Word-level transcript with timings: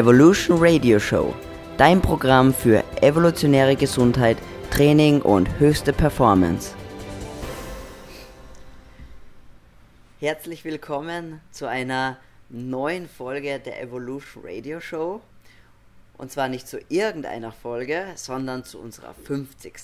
Evolution 0.00 0.56
Radio 0.58 0.98
Show, 0.98 1.34
dein 1.76 2.00
Programm 2.00 2.54
für 2.54 2.82
evolutionäre 3.02 3.76
Gesundheit, 3.76 4.38
Training 4.70 5.20
und 5.20 5.58
höchste 5.58 5.92
Performance. 5.92 6.74
Herzlich 10.18 10.64
willkommen 10.64 11.42
zu 11.50 11.68
einer 11.68 12.16
neuen 12.48 13.10
Folge 13.10 13.60
der 13.60 13.82
Evolution 13.82 14.42
Radio 14.46 14.80
Show. 14.80 15.20
Und 16.16 16.32
zwar 16.32 16.48
nicht 16.48 16.66
zu 16.66 16.80
irgendeiner 16.88 17.52
Folge, 17.52 18.06
sondern 18.14 18.64
zu 18.64 18.78
unserer 18.78 19.12
50. 19.12 19.74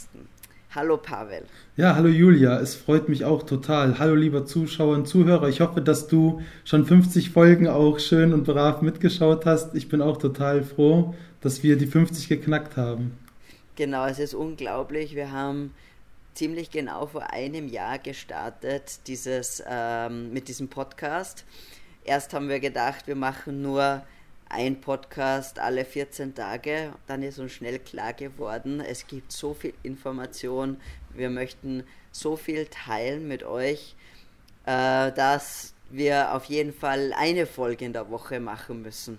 Hallo 0.75 0.98
Pavel. 0.98 1.45
Ja, 1.77 1.95
hallo 1.95 2.09
Julia, 2.09 2.59
es 2.61 2.75
freut 2.75 3.09
mich 3.09 3.25
auch 3.25 3.45
total. 3.45 3.98
Hallo 3.98 4.15
lieber 4.15 4.45
Zuschauer 4.45 4.95
und 4.95 5.09
Zuhörer. 5.09 5.48
Ich 5.48 5.61
hoffe, 5.61 5.80
dass 5.80 6.07
du 6.07 6.43
schon 6.65 6.85
50 6.85 7.30
Folgen 7.30 7.66
auch 7.66 7.98
schön 7.98 8.34
und 8.34 8.45
brav 8.45 8.83
mitgeschaut 8.83 9.47
hast. 9.47 9.75
Ich 9.75 9.89
bin 9.89 10.02
auch 10.02 10.19
total 10.19 10.62
froh, 10.62 11.15
dass 11.41 11.62
wir 11.62 11.77
die 11.79 11.87
50 11.87 12.29
geknackt 12.29 12.77
haben. 12.77 13.16
Genau, 13.77 14.06
es 14.06 14.19
ist 14.19 14.34
unglaublich. 14.34 15.15
Wir 15.15 15.33
haben 15.33 15.73
ziemlich 16.34 16.70
genau 16.70 17.06
vor 17.06 17.30
einem 17.30 17.69
Jahr 17.69 17.98
gestartet 17.98 19.01
dieses, 19.06 19.62
ähm, 19.67 20.33
mit 20.33 20.48
diesem 20.48 20.69
Podcast. 20.69 21.45
Erst 22.05 22.34
haben 22.34 22.48
wir 22.48 22.61
gedacht, 22.61 23.06
wir 23.06 23.17
machen 23.17 23.62
nur 23.62 24.03
ein 24.48 24.80
Podcast 24.80 25.59
alle 25.59 25.84
14 25.84 26.34
Tage. 26.34 26.92
Dann 27.06 27.23
ist 27.23 27.38
uns 27.38 27.52
schnell 27.52 27.78
klar 27.78 28.12
geworden, 28.12 28.80
es 28.80 29.06
gibt 29.06 29.32
so 29.32 29.55
viel 29.55 29.74
Information. 29.82 30.78
Wir 31.14 31.30
möchten 31.30 31.84
so 32.12 32.36
viel 32.36 32.66
teilen 32.66 33.28
mit 33.28 33.42
euch, 33.42 33.95
äh, 34.64 35.12
dass 35.12 35.74
wir 35.91 36.34
auf 36.34 36.45
jeden 36.46 36.72
Fall 36.72 37.12
eine 37.16 37.46
Folge 37.46 37.84
in 37.84 37.92
der 37.92 38.10
Woche 38.10 38.41
machen 38.41 38.82
müssen. 38.82 39.19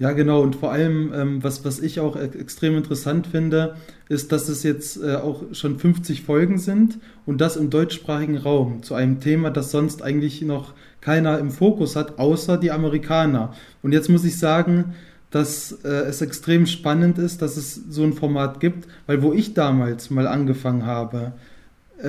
Ja, 0.00 0.12
genau. 0.12 0.40
Und 0.40 0.56
vor 0.56 0.72
allem, 0.72 1.12
ähm, 1.14 1.44
was, 1.44 1.62
was 1.66 1.78
ich 1.78 2.00
auch 2.00 2.16
extrem 2.16 2.74
interessant 2.74 3.26
finde, 3.26 3.76
ist, 4.08 4.32
dass 4.32 4.48
es 4.48 4.62
jetzt 4.62 4.96
äh, 4.96 5.16
auch 5.16 5.42
schon 5.52 5.78
50 5.78 6.22
Folgen 6.22 6.56
sind 6.56 6.98
und 7.26 7.42
das 7.42 7.56
im 7.56 7.68
deutschsprachigen 7.68 8.38
Raum 8.38 8.82
zu 8.82 8.94
einem 8.94 9.20
Thema, 9.20 9.50
das 9.50 9.70
sonst 9.70 10.02
eigentlich 10.02 10.40
noch 10.40 10.72
keiner 11.02 11.38
im 11.38 11.50
Fokus 11.50 11.96
hat, 11.96 12.18
außer 12.18 12.56
die 12.56 12.70
Amerikaner. 12.70 13.52
Und 13.82 13.92
jetzt 13.92 14.08
muss 14.08 14.24
ich 14.24 14.38
sagen, 14.38 14.94
dass 15.30 15.72
äh, 15.84 15.88
es 15.88 16.22
extrem 16.22 16.64
spannend 16.64 17.18
ist, 17.18 17.42
dass 17.42 17.58
es 17.58 17.74
so 17.74 18.02
ein 18.02 18.14
Format 18.14 18.58
gibt, 18.58 18.88
weil 19.06 19.20
wo 19.20 19.34
ich 19.34 19.52
damals 19.52 20.08
mal 20.08 20.26
angefangen 20.26 20.86
habe, 20.86 21.32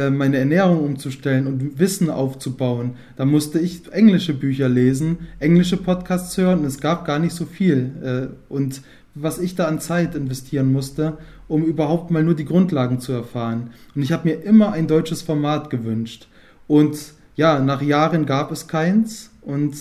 meine 0.10 0.38
Ernährung 0.38 0.84
umzustellen 0.84 1.48
und 1.48 1.80
Wissen 1.80 2.10
aufzubauen, 2.10 2.96
da 3.18 3.26
musste 3.26 3.60
ich 3.60 3.92
englische 3.92 4.34
Bücher 4.34 4.70
lesen, 4.70 5.28
englische 5.40 5.78
Podcasts 5.78 6.38
hören 6.38 6.60
und 6.60 6.66
es 6.66 6.80
gab 6.80 7.06
gar 7.06 7.20
nicht 7.20 7.34
so 7.34 7.46
viel. 7.46 7.92
Äh, 8.04 8.54
und 8.54 8.82
was 9.16 9.40
ich 9.40 9.56
da 9.56 9.66
an 9.66 9.80
Zeit 9.80 10.16
investieren 10.16 10.72
musste, 10.72 11.18
um 11.48 11.64
überhaupt 11.64 12.12
mal 12.12 12.24
nur 12.24 12.36
die 12.36 12.46
Grundlagen 12.46 13.00
zu 13.00 13.12
erfahren. 13.12 13.72
Und 13.94 14.04
ich 14.04 14.12
habe 14.12 14.30
mir 14.30 14.36
immer 14.36 14.72
ein 14.72 14.88
deutsches 14.88 15.22
Format 15.22 15.70
gewünscht. 15.70 16.28
Und 16.68 16.98
ja, 17.36 17.60
nach 17.60 17.82
Jahren 17.82 18.26
gab 18.26 18.52
es 18.52 18.68
keins. 18.68 19.32
Und 19.42 19.76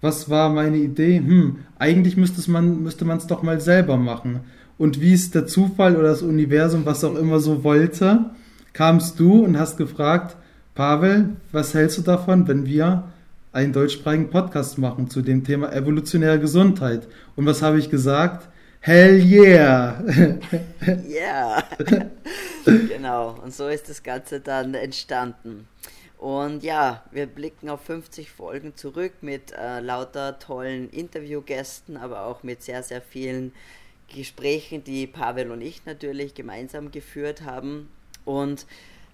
was 0.00 0.30
war 0.30 0.48
meine 0.50 0.76
Idee? 0.76 1.18
Hm, 1.18 1.56
eigentlich 1.78 2.16
müsste 2.16 2.48
man 2.50 2.86
es 2.86 3.26
doch 3.26 3.42
mal 3.42 3.60
selber 3.60 3.96
machen. 3.96 4.40
Und 4.78 5.00
wie 5.00 5.12
es 5.12 5.32
der 5.32 5.46
Zufall 5.46 5.96
oder 5.96 6.08
das 6.08 6.22
Universum, 6.22 6.86
was 6.86 7.02
auch 7.02 7.16
immer 7.16 7.40
so 7.40 7.64
wollte, 7.64 8.30
kamst 8.78 9.18
du 9.18 9.44
und 9.44 9.58
hast 9.58 9.76
gefragt, 9.76 10.36
Pavel, 10.76 11.30
was 11.50 11.74
hältst 11.74 11.98
du 11.98 12.02
davon, 12.02 12.46
wenn 12.46 12.64
wir 12.64 13.08
einen 13.50 13.72
deutschsprachigen 13.72 14.30
Podcast 14.30 14.78
machen 14.78 15.10
zu 15.10 15.20
dem 15.20 15.42
Thema 15.42 15.72
evolutionäre 15.72 16.38
Gesundheit? 16.38 17.08
Und 17.34 17.44
was 17.44 17.60
habe 17.60 17.80
ich 17.80 17.90
gesagt? 17.90 18.48
Hell 18.78 19.20
yeah! 19.20 20.00
yeah! 21.08 21.64
genau, 22.64 23.36
und 23.42 23.52
so 23.52 23.66
ist 23.66 23.88
das 23.88 24.04
Ganze 24.04 24.38
dann 24.38 24.74
entstanden. 24.74 25.66
Und 26.16 26.62
ja, 26.62 27.02
wir 27.10 27.26
blicken 27.26 27.70
auf 27.70 27.80
50 27.80 28.30
Folgen 28.30 28.76
zurück 28.76 29.14
mit 29.22 29.50
äh, 29.58 29.80
lauter 29.80 30.38
tollen 30.38 30.88
Interviewgästen, 30.90 31.96
aber 31.96 32.26
auch 32.26 32.44
mit 32.44 32.62
sehr, 32.62 32.84
sehr 32.84 33.00
vielen 33.00 33.50
Gesprächen, 34.06 34.84
die 34.84 35.08
Pavel 35.08 35.50
und 35.50 35.62
ich 35.62 35.84
natürlich 35.84 36.34
gemeinsam 36.34 36.92
geführt 36.92 37.42
haben. 37.42 37.88
Und 38.28 38.66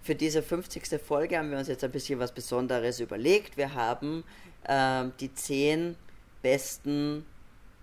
für 0.02 0.16
diese 0.16 0.42
50. 0.42 1.00
Folge 1.00 1.38
haben 1.38 1.52
wir 1.52 1.58
uns 1.58 1.68
jetzt 1.68 1.84
ein 1.84 1.92
bisschen 1.92 2.18
was 2.18 2.32
Besonderes 2.32 2.98
überlegt. 2.98 3.56
Wir 3.56 3.74
haben 3.74 4.24
äh, 4.64 5.04
die 5.20 5.32
zehn 5.32 5.94
besten 6.42 7.24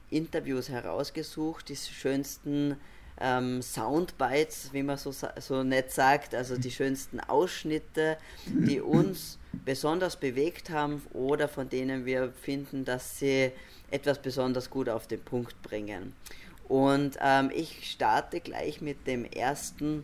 Interviews 0.09 0.67
herausgesucht, 0.67 1.69
die 1.69 1.77
schönsten 1.77 2.75
ähm, 3.21 3.61
Soundbites, 3.61 4.73
wie 4.73 4.83
man 4.83 4.97
so, 4.97 5.13
so 5.39 5.63
nett 5.63 5.91
sagt, 5.91 6.35
also 6.35 6.57
die 6.57 6.69
schönsten 6.69 7.21
Ausschnitte, 7.21 8.17
die 8.45 8.81
uns 8.81 9.39
besonders 9.63 10.17
bewegt 10.17 10.69
haben 10.69 11.01
oder 11.13 11.47
von 11.47 11.69
denen 11.69 12.05
wir 12.05 12.33
finden, 12.41 12.83
dass 12.83 13.19
sie 13.19 13.53
etwas 13.89 14.21
besonders 14.21 14.69
gut 14.69 14.89
auf 14.89 15.07
den 15.07 15.21
Punkt 15.21 15.61
bringen. 15.61 16.11
Und 16.67 17.17
ähm, 17.21 17.51
ich 17.55 17.89
starte 17.89 18.41
gleich 18.41 18.81
mit 18.81 19.07
dem 19.07 19.23
ersten 19.23 20.03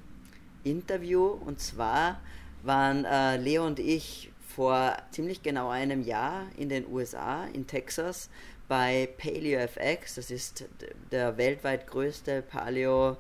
Interview. 0.64 1.28
Und 1.28 1.60
zwar 1.60 2.20
waren 2.64 3.06
äh, 3.06 3.38
Leo 3.38 3.66
und 3.66 3.80
ich 3.80 4.32
vor 4.56 4.98
ziemlich 5.12 5.44
genau 5.44 5.70
einem 5.70 6.02
Jahr 6.02 6.48
in 6.58 6.70
den 6.70 6.88
USA, 6.92 7.46
in 7.54 7.68
Texas, 7.68 8.30
bei 8.68 9.08
PaleoFX. 9.18 10.16
Das 10.16 10.32
ist 10.32 10.66
der 11.12 11.38
weltweit 11.38 11.88
größte 11.88 12.42
Paleo 12.42 13.18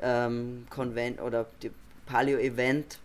ähm, 0.00 0.66
oder 1.22 1.46
Paleo 2.06 2.38
Event 2.38 2.98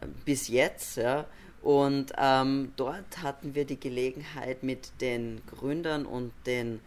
äh, 0.00 0.06
bis 0.24 0.48
jetzt. 0.48 0.96
Ja. 0.96 1.26
Und 1.62 2.12
ähm, 2.16 2.72
dort 2.76 3.22
hatten 3.22 3.54
wir 3.54 3.64
die 3.64 3.78
Gelegenheit 3.78 4.62
mit 4.62 5.00
den 5.00 5.42
Gründern 5.46 6.06
und 6.06 6.32
den 6.46 6.80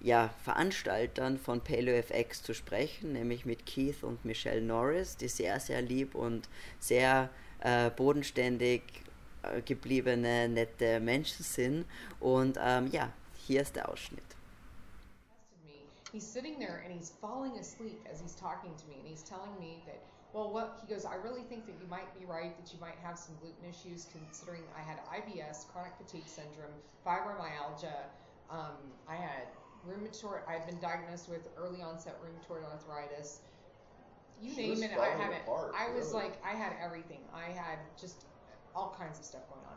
ja, 0.00 0.30
Veranstaltern 0.44 1.38
von 1.38 1.60
PaleoFX 1.60 2.42
zu 2.42 2.54
sprechen, 2.54 3.12
nämlich 3.12 3.44
mit 3.44 3.66
Keith 3.66 4.02
und 4.02 4.24
Michelle 4.24 4.60
Norris, 4.60 5.16
die 5.16 5.28
sehr, 5.28 5.58
sehr 5.60 5.82
lieb 5.82 6.14
und 6.14 6.48
sehr 6.78 7.30
äh, 7.60 7.90
bodenständig 7.90 8.82
äh, 9.42 9.62
gebliebene, 9.62 10.48
nette 10.48 11.00
Menschen 11.00 11.42
sind. 11.42 11.86
Und 12.20 12.58
ähm, 12.60 12.88
ja, 12.88 13.12
hier 13.46 13.62
ist 13.62 13.76
der 13.76 13.88
Ausschnitt. 13.88 14.24
He's 16.12 16.24
sitting 16.24 16.58
there 16.58 16.82
and 16.84 16.94
he's 16.94 17.12
falling 17.20 17.58
asleep 17.58 18.00
as 18.10 18.20
he's 18.20 18.34
talking 18.34 18.74
to 18.76 18.86
me, 18.88 18.96
and 19.00 19.06
he's 19.06 19.22
telling 19.22 19.52
me 19.60 19.82
that, 19.84 20.00
well, 20.32 20.50
what 20.50 20.80
he 20.80 20.88
goes, 20.88 21.04
I 21.04 21.16
really 21.16 21.42
think 21.48 21.66
that 21.66 21.74
you 21.78 21.86
might 21.90 22.08
be 22.18 22.24
right 22.24 22.56
that 22.56 22.72
you 22.72 22.80
might 22.80 22.96
have 23.02 23.18
some 23.18 23.34
gluten 23.40 23.68
issues, 23.68 24.06
considering 24.08 24.62
I 24.72 24.80
had 24.80 24.98
IBS, 25.12 25.66
chronic 25.68 25.92
fatigue 25.98 26.26
syndrome, 26.26 26.72
fibromyalgia, 27.04 28.08
um, 28.48 28.78
I 29.08 29.16
had 29.16 29.48
rheumatoid. 29.86 30.40
I've 30.48 30.66
been 30.66 30.78
diagnosed 30.80 31.28
with 31.28 31.48
early 31.56 31.82
onset 31.82 32.16
rheumatoid 32.22 32.64
arthritis. 32.64 33.40
You 34.40 34.52
she 34.54 34.74
name 34.74 34.82
it, 34.82 34.98
I 34.98 35.08
have 35.08 35.32
it. 35.32 35.42
Apart, 35.44 35.72
I 35.78 35.94
was 35.94 36.08
really. 36.08 36.24
like, 36.24 36.44
I 36.44 36.50
had 36.50 36.72
everything. 36.82 37.20
I 37.34 37.50
had 37.50 37.78
just 37.98 38.26
all 38.74 38.94
kinds 38.98 39.18
of 39.18 39.24
stuff 39.24 39.48
going 39.48 39.64
on. 39.64 39.76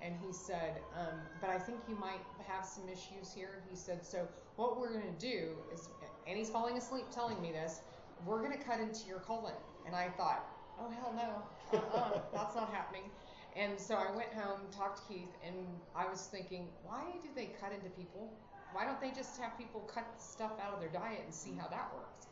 And 0.00 0.14
he 0.24 0.32
said, 0.32 0.80
um, 0.96 1.18
but 1.40 1.50
I 1.50 1.58
think 1.58 1.80
you 1.88 1.96
might 1.96 2.22
have 2.46 2.64
some 2.64 2.84
issues 2.88 3.34
here. 3.34 3.62
He 3.68 3.76
said, 3.76 4.06
so 4.06 4.26
what 4.56 4.80
we're 4.80 4.92
going 4.92 5.12
to 5.12 5.20
do 5.20 5.50
is, 5.72 5.88
and 6.26 6.38
he's 6.38 6.48
falling 6.48 6.78
asleep 6.78 7.04
telling 7.12 7.40
me 7.42 7.52
this, 7.52 7.80
we're 8.24 8.38
going 8.38 8.56
to 8.56 8.64
cut 8.64 8.80
into 8.80 9.06
your 9.06 9.18
colon. 9.18 9.54
And 9.86 9.94
I 9.94 10.08
thought, 10.08 10.44
oh, 10.80 10.90
hell 10.90 11.12
no, 11.14 11.78
uh-uh, 11.78 12.20
that's 12.32 12.54
not 12.54 12.72
happening. 12.72 13.10
And 13.56 13.78
so 13.78 13.96
I 13.96 14.14
went 14.14 14.32
home, 14.32 14.60
talked 14.76 15.02
to 15.02 15.12
Keith, 15.12 15.34
and 15.44 15.56
I 15.96 16.08
was 16.08 16.22
thinking, 16.30 16.68
why 16.84 17.02
do 17.22 17.28
they 17.34 17.50
cut 17.60 17.72
into 17.72 17.90
people? 17.90 18.32
Why 18.72 18.84
don't 18.84 19.00
they 19.00 19.10
just 19.10 19.40
have 19.40 19.56
people 19.56 19.80
cut 19.92 20.06
stuff 20.18 20.52
out 20.64 20.74
of 20.74 20.80
their 20.80 20.90
diet 20.90 21.22
and 21.24 21.34
see 21.34 21.52
how 21.58 21.68
that 21.68 21.90
works? 21.94 22.26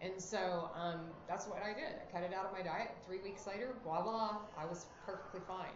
And 0.00 0.20
so 0.20 0.70
um, 0.76 1.00
that's 1.26 1.46
what 1.46 1.60
I 1.62 1.74
did. 1.74 1.92
I 2.02 2.06
cut 2.12 2.22
it 2.22 2.32
out 2.32 2.46
of 2.46 2.52
my 2.52 2.62
diet. 2.62 2.90
Three 3.06 3.20
weeks 3.20 3.46
later, 3.46 3.74
voila, 3.84 4.38
I 4.56 4.64
was 4.68 4.86
perfectly 5.04 5.40
fine. 5.46 5.74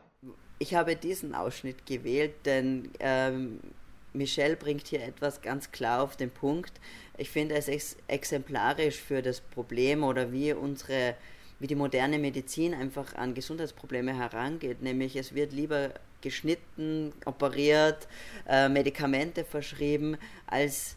Ich 0.60 0.74
habe 0.74 0.94
diesen 0.94 1.34
Ausschnitt 1.34 1.86
gewählt, 1.86 2.46
denn 2.46 2.92
ähm, 3.00 3.58
Michelle 4.12 4.56
bringt 4.56 4.86
hier 4.86 5.02
etwas 5.02 5.42
ganz 5.42 5.72
klar 5.72 6.02
auf 6.02 6.16
den 6.16 6.30
Punkt. 6.30 6.80
Ich 7.16 7.30
finde 7.30 7.56
es 7.56 7.66
ex 7.66 7.96
exemplarisch 8.06 9.00
für 9.00 9.22
das 9.22 9.40
Problem 9.40 10.04
oder 10.04 10.30
wie 10.30 10.52
unsere, 10.52 11.16
wie 11.62 11.68
die 11.68 11.76
moderne 11.76 12.18
Medizin 12.18 12.74
einfach 12.74 13.14
an 13.14 13.34
Gesundheitsprobleme 13.34 14.12
herangeht. 14.18 14.82
Nämlich 14.82 15.14
es 15.14 15.32
wird 15.32 15.52
lieber 15.52 15.92
geschnitten, 16.20 17.12
operiert, 17.24 18.08
äh, 18.48 18.68
Medikamente 18.68 19.44
verschrieben, 19.44 20.16
als 20.48 20.96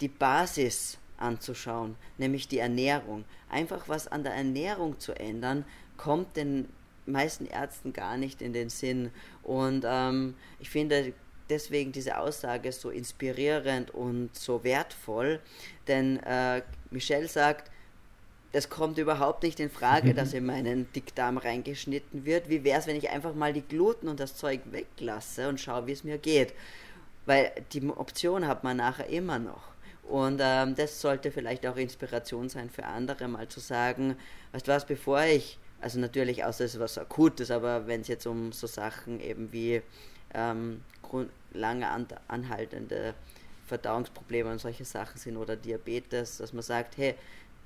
die 0.00 0.06
Basis 0.06 0.98
anzuschauen, 1.16 1.96
nämlich 2.18 2.46
die 2.46 2.60
Ernährung. 2.60 3.24
Einfach 3.50 3.88
was 3.88 4.06
an 4.06 4.22
der 4.22 4.34
Ernährung 4.34 5.00
zu 5.00 5.12
ändern, 5.12 5.64
kommt 5.96 6.36
den 6.36 6.68
meisten 7.06 7.46
Ärzten 7.46 7.92
gar 7.92 8.16
nicht 8.16 8.42
in 8.42 8.52
den 8.52 8.68
Sinn. 8.68 9.10
Und 9.42 9.84
ähm, 9.84 10.34
ich 10.60 10.70
finde, 10.70 11.14
deswegen 11.50 11.90
diese 11.90 12.18
Aussage 12.18 12.70
so 12.70 12.90
inspirierend 12.90 13.90
und 13.90 14.36
so 14.36 14.62
wertvoll, 14.62 15.40
denn 15.88 16.22
äh, 16.22 16.62
Michelle 16.92 17.26
sagt, 17.26 17.72
es 18.52 18.68
kommt 18.70 18.98
überhaupt 18.98 19.42
nicht 19.42 19.60
in 19.60 19.70
Frage, 19.70 20.14
dass 20.14 20.32
in 20.32 20.46
meinen 20.46 20.90
Dickdarm 20.92 21.38
reingeschnitten 21.38 22.24
wird. 22.24 22.48
Wie 22.48 22.64
wäre 22.64 22.80
es, 22.80 22.86
wenn 22.86 22.96
ich 22.96 23.10
einfach 23.10 23.34
mal 23.34 23.52
die 23.52 23.62
Gluten 23.62 24.08
und 24.08 24.20
das 24.20 24.36
Zeug 24.36 24.60
weglasse 24.70 25.48
und 25.48 25.60
schaue, 25.60 25.86
wie 25.86 25.92
es 25.92 26.04
mir 26.04 26.18
geht? 26.18 26.54
Weil 27.26 27.52
die 27.72 27.86
Option 27.88 28.46
hat 28.46 28.64
man 28.64 28.76
nachher 28.76 29.08
immer 29.08 29.38
noch. 29.38 29.76
Und 30.04 30.40
ähm, 30.40 30.76
das 30.76 31.00
sollte 31.00 31.32
vielleicht 31.32 31.66
auch 31.66 31.76
Inspiration 31.76 32.48
sein 32.48 32.70
für 32.70 32.84
andere, 32.84 33.26
mal 33.26 33.48
zu 33.48 33.58
sagen, 33.58 34.16
weißt 34.52 34.68
du 34.68 34.72
was, 34.72 34.86
bevor 34.86 35.22
ich, 35.22 35.58
also 35.80 35.98
natürlich, 35.98 36.44
außer 36.44 36.64
es 36.64 36.74
ist 36.74 36.80
was 36.80 36.96
Akutes, 36.96 37.50
aber 37.50 37.88
wenn 37.88 38.02
es 38.02 38.08
jetzt 38.08 38.26
um 38.26 38.52
so 38.52 38.68
Sachen 38.68 39.20
eben 39.20 39.52
wie 39.52 39.82
ähm, 40.32 40.82
lange 41.52 41.88
an, 41.88 42.06
anhaltende 42.28 43.14
Verdauungsprobleme 43.66 44.50
und 44.50 44.60
solche 44.60 44.84
Sachen 44.84 45.18
sind 45.18 45.36
oder 45.36 45.56
Diabetes, 45.56 46.38
dass 46.38 46.52
man 46.52 46.62
sagt, 46.62 46.96
hey, 46.96 47.16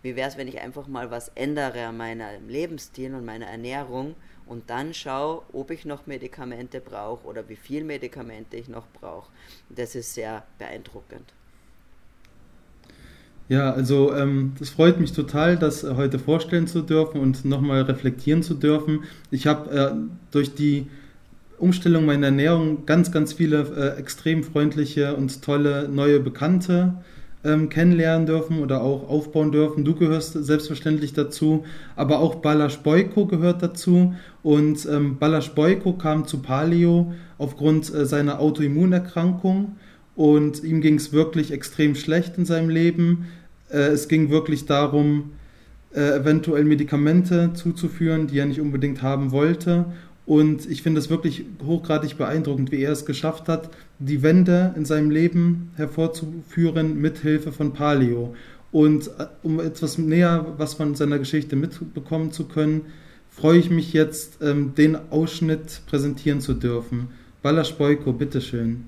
wie 0.03 0.17
wäre 0.17 0.29
es, 0.29 0.37
wenn 0.37 0.49
ich 0.49 0.61
einfach 0.61 0.89
mal 0.89 1.11
was 1.11 1.31
ändere 1.35 1.87
an 1.87 1.97
meinem 1.97 2.49
Lebensstil 2.49 3.15
und 3.15 3.25
meiner 3.25 3.47
Ernährung 3.47 4.15
und 4.47 4.69
dann 4.69 4.95
schaue, 4.95 5.43
ob 5.53 5.71
ich 5.71 5.85
noch 5.85 6.07
Medikamente 6.07 6.81
brauche 6.81 7.27
oder 7.27 7.49
wie 7.49 7.57
viel 7.57 7.85
Medikamente 7.85 8.57
ich 8.57 8.69
noch 8.69 8.87
brauche. 9.01 9.31
Das 9.69 9.95
ist 9.95 10.15
sehr 10.15 10.45
beeindruckend. 10.59 11.33
Ja, 13.49 13.73
also 13.73 14.15
ähm, 14.15 14.55
das 14.59 14.71
freut 14.71 15.01
mich 15.01 15.13
total, 15.13 15.57
das 15.57 15.83
heute 15.83 16.21
vorstellen 16.21 16.69
zu 16.69 16.83
dürfen 16.83 17.21
und 17.21 17.45
nochmal 17.45 17.83
reflektieren 17.83 18.45
zu 18.45 18.55
dürfen. 18.55 19.05
Ich 19.33 19.49
habe 19.49 19.71
äh, 19.71 19.93
durch 20.31 20.55
die 20.55 20.87
Umstellung 21.59 22.07
meiner 22.07 22.27
Ernährung 22.27 22.87
ganz, 22.87 23.13
ganz 23.13 23.33
viele 23.33 23.95
äh, 23.97 23.99
extrem 23.99 24.45
freundliche 24.45 25.17
und 25.17 25.43
tolle 25.43 25.89
neue 25.89 26.21
Bekannte 26.21 26.95
ähm, 27.45 27.69
kennenlernen 27.69 28.27
dürfen 28.27 28.59
oder 28.61 28.83
auch 28.83 29.09
aufbauen 29.09 29.53
dürfen. 29.53 29.85
Du 29.85 29.95
gehörst 29.95 30.33
selbstverständlich 30.33 31.13
dazu, 31.13 31.65
aber 31.97 32.21
auch 32.21 32.37
Balasch 32.37 32.79
Boyko 32.79 33.27
gehört 33.27 33.63
dazu. 33.63 34.15
Und 34.43 34.87
ähm, 34.87 35.19
Balasch 35.19 35.51
Boyko 35.51 35.95
kam 35.95 36.27
zu 36.27 36.39
Paleo 36.39 37.13
aufgrund 37.39 37.93
äh, 37.93 38.05
seiner 38.05 38.41
Autoimmunerkrankung 38.41 39.77
und 40.15 40.63
ihm 40.63 40.81
ging 40.81 40.97
es 40.97 41.13
wirklich 41.13 41.51
extrem 41.53 41.95
schlecht 41.95 42.37
in 42.37 42.45
seinem 42.45 42.69
Leben. 42.69 43.29
Äh, 43.71 43.89
es 43.89 44.09
ging 44.09 44.31
wirklich 44.31 44.67
darum, 44.67 45.33
äh, 45.95 46.19
eventuell 46.19 46.65
Medikamente 46.65 47.53
zuzuführen, 47.55 48.27
die 48.27 48.39
er 48.39 48.47
nicht 48.47 48.61
unbedingt 48.61 49.03
haben 49.03 49.33
wollte. 49.33 49.87
Und 50.31 50.71
ich 50.71 50.85
finde 50.85 51.01
es 51.01 51.11
wirklich 51.11 51.45
hochgradig 51.67 52.17
beeindruckend, 52.17 52.71
wie 52.71 52.85
er 52.85 52.93
es 52.93 53.05
geschafft 53.05 53.49
hat, 53.49 53.69
die 53.99 54.23
Wende 54.23 54.73
in 54.77 54.85
seinem 54.85 55.11
Leben 55.11 55.73
hervorzuführen 55.75 57.01
mit 57.01 57.19
Hilfe 57.19 57.51
von 57.51 57.73
Paleo. 57.73 58.37
Und 58.71 59.09
äh, 59.09 59.27
um 59.43 59.59
etwas 59.59 59.99
näher 59.99 60.55
was 60.57 60.75
von 60.75 60.95
seiner 60.95 61.19
Geschichte 61.19 61.57
mitbekommen 61.57 62.31
zu 62.31 62.45
können, 62.45 62.93
freue 63.29 63.59
ich 63.59 63.71
mich 63.71 63.93
jetzt, 63.93 64.41
ähm, 64.41 64.73
den 64.77 64.97
Ausschnitt 65.11 65.81
präsentieren 65.89 66.41
zu 66.41 66.55
dürfen. 66.55 67.09
Balasch 67.43 67.75
Boyko, 67.75 68.13
bitteschön. 68.13 68.87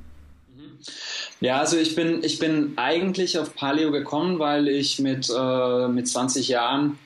Ja, 1.40 1.58
also 1.58 1.76
ich 1.76 1.96
bin, 1.96 2.22
ich 2.22 2.38
bin 2.38 2.74
eigentlich 2.76 3.36
auf 3.40 3.56
Paleo 3.56 3.90
gekommen, 3.90 4.38
weil 4.38 4.68
ich 4.68 5.00
mit, 5.00 5.28
äh, 5.36 5.88
mit 5.88 6.06
20 6.06 6.46
Jahren 6.46 7.00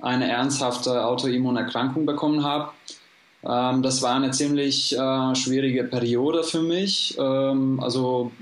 eine 0.00 0.30
ernsthafte 0.30 1.02
Autoimmunerkrankung 1.06 2.04
bekommen 2.04 2.44
habe. 2.44 2.72
Ähm, 3.44 3.82
das 3.82 4.02
war 4.02 4.14
eine 4.14 4.30
ziemlich 4.30 4.96
äh, 4.96 5.34
schwierige 5.34 5.84
Periode 5.84 6.42
für 6.42 6.62
mich. 6.62 7.16
Ähm, 7.18 7.80
also 7.80 8.32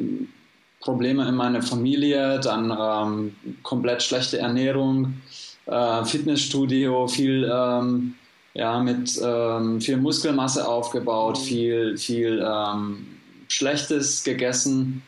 Probleme 0.80 1.28
in 1.28 1.34
meiner 1.34 1.62
Familie, 1.62 2.40
dann 2.40 2.70
ähm, 2.70 3.36
komplett 3.62 4.02
schlechte 4.02 4.38
Ernährung, 4.38 5.20
äh, 5.66 6.04
Fitnessstudio, 6.04 7.08
viel, 7.08 7.50
ähm, 7.52 8.14
ja, 8.54 8.80
mit 8.80 9.20
ähm, 9.22 9.80
viel 9.80 9.96
Muskelmasse 9.98 10.66
aufgebaut, 10.66 11.38
viel, 11.38 11.96
viel 11.96 12.44
ähm, 12.44 13.06
Schlechtes 13.48 14.24
gegessen. 14.24 15.02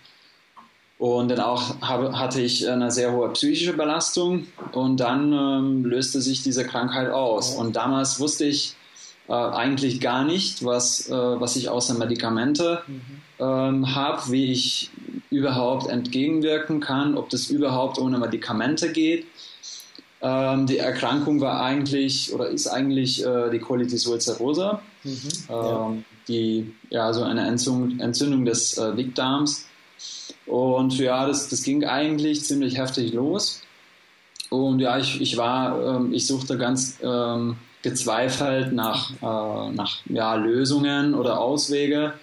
Und 0.98 1.30
dann 1.30 1.40
auch 1.40 1.80
habe, 1.80 2.18
hatte 2.18 2.42
ich 2.42 2.68
eine 2.68 2.90
sehr 2.90 3.12
hohe 3.12 3.30
psychische 3.30 3.72
Belastung 3.72 4.46
und 4.72 5.00
dann 5.00 5.32
ähm, 5.32 5.84
löste 5.86 6.20
sich 6.20 6.42
diese 6.42 6.66
Krankheit 6.66 7.10
aus. 7.10 7.54
Und 7.54 7.74
damals 7.74 8.20
wusste 8.20 8.44
ich, 8.44 8.76
äh, 9.30 9.32
eigentlich 9.32 10.00
gar 10.00 10.24
nicht, 10.24 10.64
was, 10.64 11.08
äh, 11.08 11.12
was 11.12 11.54
ich 11.54 11.68
außer 11.68 11.94
Medikamente 11.94 12.82
mhm. 12.88 13.00
ähm, 13.38 13.94
habe, 13.94 14.32
wie 14.32 14.50
ich 14.50 14.90
überhaupt 15.30 15.88
entgegenwirken 15.88 16.80
kann, 16.80 17.16
ob 17.16 17.30
das 17.30 17.48
überhaupt 17.48 17.98
ohne 17.98 18.18
Medikamente 18.18 18.90
geht. 18.90 19.26
Ähm, 20.20 20.66
die 20.66 20.78
Erkrankung 20.78 21.40
war 21.40 21.62
eigentlich 21.62 22.32
oder 22.32 22.48
ist 22.48 22.66
eigentlich 22.66 23.24
äh, 23.24 23.50
die 23.50 23.60
Colitis 23.60 24.04
ulcerosa, 24.08 24.82
mhm. 25.04 25.28
ähm, 25.48 26.04
die 26.26 26.74
ja 26.90 27.12
so 27.12 27.22
eine 27.22 27.46
Entzündung, 27.46 28.00
Entzündung 28.00 28.44
des 28.44 28.78
äh, 28.78 28.96
Dickdarms. 28.96 29.66
Und 30.46 30.98
ja, 30.98 31.28
das, 31.28 31.48
das 31.48 31.62
ging 31.62 31.84
eigentlich 31.84 32.44
ziemlich 32.44 32.76
heftig 32.76 33.12
los. 33.12 33.62
Und 34.48 34.80
ja, 34.80 34.98
ich, 34.98 35.20
ich 35.20 35.36
war, 35.36 35.98
ähm, 35.98 36.12
ich 36.12 36.26
suchte 36.26 36.58
ganz 36.58 36.98
ähm, 37.00 37.56
gezweifelt 37.82 38.72
nach, 38.72 39.10
äh, 39.10 39.72
nach 39.72 40.00
ja, 40.06 40.34
Lösungen 40.34 41.14
oder 41.14 41.40
Auswege. 41.40 42.14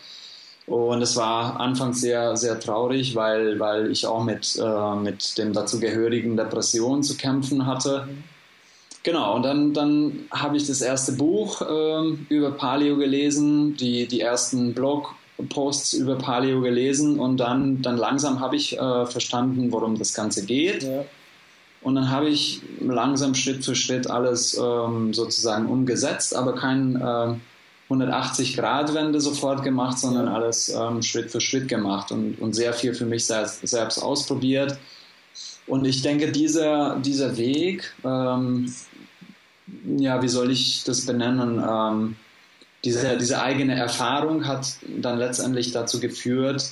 Und 0.68 1.02
es 1.02 1.16
war 1.16 1.60
anfangs 1.60 2.02
sehr, 2.02 2.36
sehr 2.36 2.60
traurig, 2.60 3.16
weil, 3.16 3.58
weil 3.60 3.90
ich 3.90 4.06
auch 4.06 4.24
mit, 4.24 4.60
äh, 4.62 4.96
mit 4.96 5.38
dem 5.38 5.54
dazugehörigen 5.54 6.36
Depressionen 6.36 7.04
zu 7.04 7.16
kämpfen 7.16 7.66
hatte. 7.66 8.08
Genau, 9.04 9.36
und 9.38 9.44
dann, 9.44 9.74
dann 9.74 10.26
habe 10.32 10.58
ich 10.58 10.68
das 10.68 10.82
erste 10.82 11.14
Buch 11.14 11.62
äh, 11.62 12.10
über 12.28 12.52
Paleo 12.52 12.98
gelesen, 12.98 13.78
die, 13.78 14.06
die 14.08 14.20
ersten 14.20 14.74
Blogposts 14.74 15.94
über 15.94 16.18
Paleo 16.18 16.60
gelesen 16.60 17.18
und 17.18 17.38
dann, 17.38 17.82
dann 17.82 17.96
langsam 17.96 18.42
habe 18.42 18.58
ich 18.58 18.78
äh, 18.78 19.06
verstanden, 19.06 19.72
worum 19.72 19.98
das 19.98 20.14
Ganze 20.14 20.46
geht. 20.46 20.84
Ja. 20.84 21.06
Und 21.88 21.96
dann 21.96 22.10
habe 22.10 22.28
ich 22.28 22.62
langsam 22.82 23.34
Schritt 23.34 23.64
für 23.64 23.74
Schritt 23.74 24.10
alles 24.10 24.60
ähm, 24.62 25.14
sozusagen 25.14 25.68
umgesetzt, 25.68 26.36
aber 26.36 26.54
kein 26.54 26.98
äh, 26.98 27.94
180-Grad-Wende 27.94 29.22
sofort 29.22 29.64
gemacht, 29.64 29.98
sondern 29.98 30.28
alles 30.28 30.68
ähm, 30.68 31.02
Schritt 31.02 31.32
für 31.32 31.40
Schritt 31.40 31.70
gemacht 31.70 32.12
und, 32.12 32.42
und 32.42 32.52
sehr 32.52 32.74
viel 32.74 32.94
für 32.94 33.06
mich 33.06 33.26
selbst, 33.26 33.66
selbst 33.66 34.00
ausprobiert. 34.00 34.78
Und 35.66 35.86
ich 35.86 36.02
denke, 36.02 36.30
dieser, 36.30 36.98
dieser 37.00 37.38
Weg, 37.38 37.96
ähm, 38.04 38.70
ja, 39.98 40.22
wie 40.22 40.28
soll 40.28 40.52
ich 40.52 40.84
das 40.84 41.06
benennen? 41.06 41.64
Ähm, 41.66 42.18
diese, 42.84 43.16
diese 43.16 43.42
eigene 43.42 43.76
Erfahrung 43.76 44.46
hat 44.46 44.74
dann 44.86 45.18
letztendlich 45.18 45.72
dazu 45.72 46.02
geführt, 46.02 46.70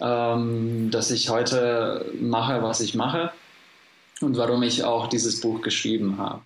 ähm, 0.00 0.90
dass 0.90 1.10
ich 1.10 1.28
heute 1.28 2.06
mache, 2.18 2.62
was 2.62 2.80
ich 2.80 2.94
mache 2.94 3.30
und 4.22 4.36
warum 4.36 4.62
ich 4.62 4.84
auch 4.84 5.06
dieses 5.08 5.40
Buch 5.40 5.60
geschrieben 5.62 6.18
habe. 6.18 6.40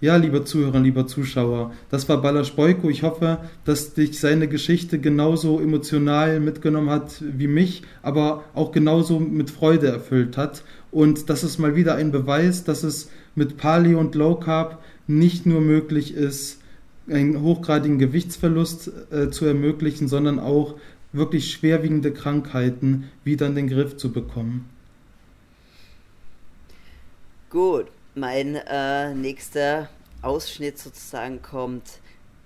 Ja, 0.00 0.14
lieber 0.14 0.44
Zuhörer, 0.44 0.78
lieber 0.78 1.08
Zuschauer, 1.08 1.72
das 1.90 2.08
war 2.08 2.22
Balasch 2.22 2.52
Boyko. 2.52 2.88
Ich 2.88 3.02
hoffe, 3.02 3.38
dass 3.64 3.94
dich 3.94 4.20
seine 4.20 4.46
Geschichte 4.46 5.00
genauso 5.00 5.58
emotional 5.58 6.38
mitgenommen 6.38 6.90
hat 6.90 7.20
wie 7.20 7.48
mich, 7.48 7.82
aber 8.02 8.44
auch 8.54 8.70
genauso 8.70 9.18
mit 9.18 9.50
Freude 9.50 9.88
erfüllt 9.88 10.36
hat. 10.36 10.62
Und 10.92 11.28
das 11.30 11.42
ist 11.42 11.58
mal 11.58 11.74
wieder 11.74 11.96
ein 11.96 12.12
Beweis, 12.12 12.62
dass 12.62 12.84
es 12.84 13.10
mit 13.34 13.56
Paleo 13.56 13.98
und 13.98 14.14
Low 14.14 14.36
Carb 14.36 14.80
nicht 15.08 15.46
nur 15.46 15.60
möglich 15.60 16.14
ist, 16.14 16.60
einen 17.08 17.42
hochgradigen 17.42 17.98
Gewichtsverlust 17.98 18.92
äh, 19.10 19.30
zu 19.30 19.46
ermöglichen, 19.46 20.06
sondern 20.06 20.38
auch 20.38 20.76
wirklich 21.12 21.50
schwerwiegende 21.50 22.12
Krankheiten 22.12 23.04
wieder 23.24 23.46
in 23.46 23.56
den 23.56 23.68
Griff 23.68 23.96
zu 23.96 24.12
bekommen. 24.12 24.66
Gut, 27.50 27.90
mein 28.14 28.56
äh, 28.56 29.14
nächster 29.14 29.88
Ausschnitt 30.20 30.78
sozusagen 30.78 31.40
kommt 31.40 32.00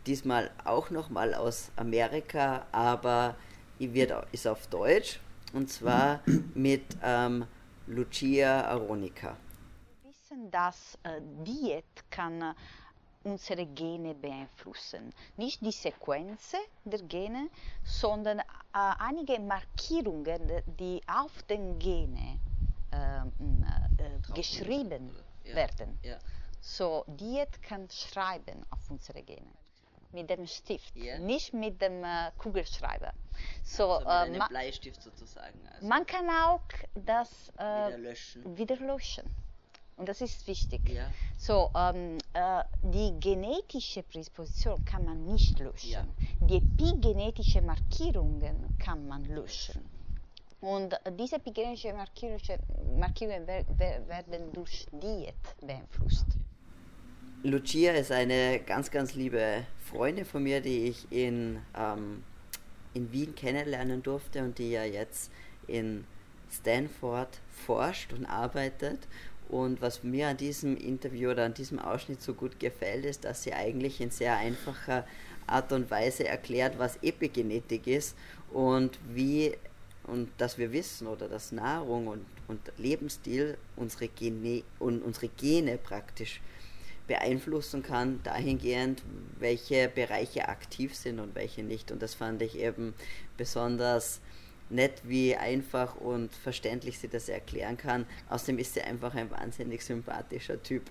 diesmal 0.06 0.52
auch 0.64 0.90
nochmal 0.90 1.34
aus 1.34 1.72
Amerika, 1.74 2.66
aber 2.70 3.34
wird, 3.80 4.12
ist 4.30 4.46
auf 4.46 4.68
Deutsch 4.68 5.18
und 5.54 5.68
zwar 5.68 6.20
mit 6.54 6.84
ähm, 7.02 7.46
Lucia 7.88 8.64
Aronica. 8.64 9.36
Wir 10.04 10.12
wissen, 10.12 10.48
dass 10.52 10.96
äh, 11.02 11.20
Diät 11.44 11.84
kann 12.08 12.40
äh, 12.40 12.54
unsere 13.24 13.66
Gene 13.66 14.14
beeinflussen. 14.14 15.12
Nicht 15.36 15.62
die 15.62 15.72
Sequenz 15.72 16.54
der 16.84 17.02
Gene, 17.02 17.48
sondern 17.82 18.38
äh, 18.38 18.42
einige 18.72 19.40
Markierungen, 19.40 20.62
die 20.78 21.00
auf 21.08 21.42
den 21.50 21.76
Gene 21.80 22.38
ähm, 22.92 23.32
äh, 23.64 23.91
geschrieben 24.34 25.14
werden. 25.44 25.98
So, 26.60 27.04
Diät 27.08 27.60
kann 27.62 27.88
schreiben 27.90 28.64
auf 28.70 28.90
unsere 28.90 29.22
Gene. 29.22 29.50
mit 30.12 30.28
dem 30.28 30.46
Stift, 30.46 30.94
Ja. 30.94 31.18
nicht 31.18 31.54
mit 31.54 31.80
dem 31.80 32.04
äh, 32.04 32.30
Kugelschreiber. 32.36 33.12
So, 33.64 33.92
Also 33.94 34.04
mit 34.04 34.06
äh, 34.06 34.10
einem 34.10 34.38
ma- 34.38 34.48
Bleistift 34.48 35.02
sozusagen. 35.02 35.58
Also 35.74 35.86
man 35.88 36.04
kann 36.06 36.28
auch 36.28 36.60
das 36.94 37.30
wieder 37.54 37.94
äh, 37.94 37.96
löschen. 37.96 38.56
wieder 38.58 38.76
löschen. 38.76 39.24
Und 39.96 40.08
das 40.08 40.20
ist 40.20 40.46
wichtig. 40.46 40.86
Ja. 40.88 41.06
So, 41.38 41.70
ähm, 41.74 42.18
äh, 42.34 42.62
die 42.82 43.18
genetische 43.20 44.02
Prädisposition 44.02 44.84
kann 44.84 45.04
man 45.06 45.24
nicht 45.24 45.58
löschen. 45.58 45.90
Ja. 45.90 46.06
Die 46.40 46.56
epigenetische 46.58 47.62
Markierungen 47.62 48.76
kann 48.78 49.06
man 49.08 49.24
löschen. 49.24 49.82
Und 50.62 50.94
diese 51.18 51.36
epigenetische 51.36 51.92
Markierungen, 51.92 52.40
Markierungen 52.96 53.42
wer, 53.46 53.64
wer, 53.76 54.08
werden 54.08 54.52
durch 54.52 54.86
Diät 54.92 55.34
beeinflusst. 55.60 56.26
Lucia 57.42 57.92
ist 57.94 58.12
eine 58.12 58.60
ganz, 58.60 58.88
ganz 58.88 59.14
liebe 59.14 59.64
Freundin 59.90 60.24
von 60.24 60.44
mir, 60.44 60.60
die 60.60 60.84
ich 60.84 61.10
in, 61.10 61.58
ähm, 61.76 62.22
in 62.94 63.10
Wien 63.10 63.34
kennenlernen 63.34 64.04
durfte 64.04 64.44
und 64.44 64.56
die 64.58 64.70
ja 64.70 64.84
jetzt 64.84 65.32
in 65.66 66.04
Stanford 66.48 67.40
forscht 67.50 68.12
und 68.12 68.24
arbeitet. 68.24 69.08
Und 69.48 69.82
was 69.82 70.04
mir 70.04 70.28
an 70.28 70.36
diesem 70.36 70.76
Interview 70.76 71.30
oder 71.30 71.44
an 71.44 71.54
diesem 71.54 71.80
Ausschnitt 71.80 72.22
so 72.22 72.34
gut 72.34 72.60
gefällt, 72.60 73.04
ist, 73.04 73.24
dass 73.24 73.42
sie 73.42 73.52
eigentlich 73.52 74.00
in 74.00 74.10
sehr 74.10 74.36
einfacher 74.36 75.04
Art 75.48 75.72
und 75.72 75.90
Weise 75.90 76.28
erklärt, 76.28 76.78
was 76.78 76.98
Epigenetik 77.02 77.88
ist 77.88 78.16
und 78.52 79.00
wie 79.12 79.56
und 80.04 80.28
dass 80.38 80.58
wir 80.58 80.72
wissen 80.72 81.06
oder 81.06 81.28
dass 81.28 81.52
Nahrung 81.52 82.08
und, 82.08 82.24
und 82.48 82.60
Lebensstil 82.78 83.56
unsere 83.76 84.08
Gene 84.08 84.62
und 84.78 85.02
unsere 85.02 85.28
Gene 85.28 85.78
praktisch 85.78 86.40
beeinflussen 87.06 87.82
kann, 87.82 88.20
dahingehend, 88.22 89.02
welche 89.38 89.88
Bereiche 89.88 90.48
aktiv 90.48 90.94
sind 90.94 91.18
und 91.18 91.34
welche 91.34 91.62
nicht. 91.62 91.90
Und 91.90 92.00
das 92.00 92.14
fand 92.14 92.42
ich 92.42 92.58
eben 92.58 92.94
besonders 93.36 94.20
nett, 94.70 95.02
wie 95.04 95.36
einfach 95.36 95.96
und 95.96 96.32
verständlich 96.34 96.98
sie 96.98 97.08
das 97.08 97.28
erklären 97.28 97.76
kann. 97.76 98.06
Außerdem 98.28 98.58
ist 98.58 98.74
sie 98.74 98.82
einfach 98.82 99.14
ein 99.14 99.30
wahnsinnig 99.30 99.84
sympathischer 99.84 100.62
Typ. 100.62 100.82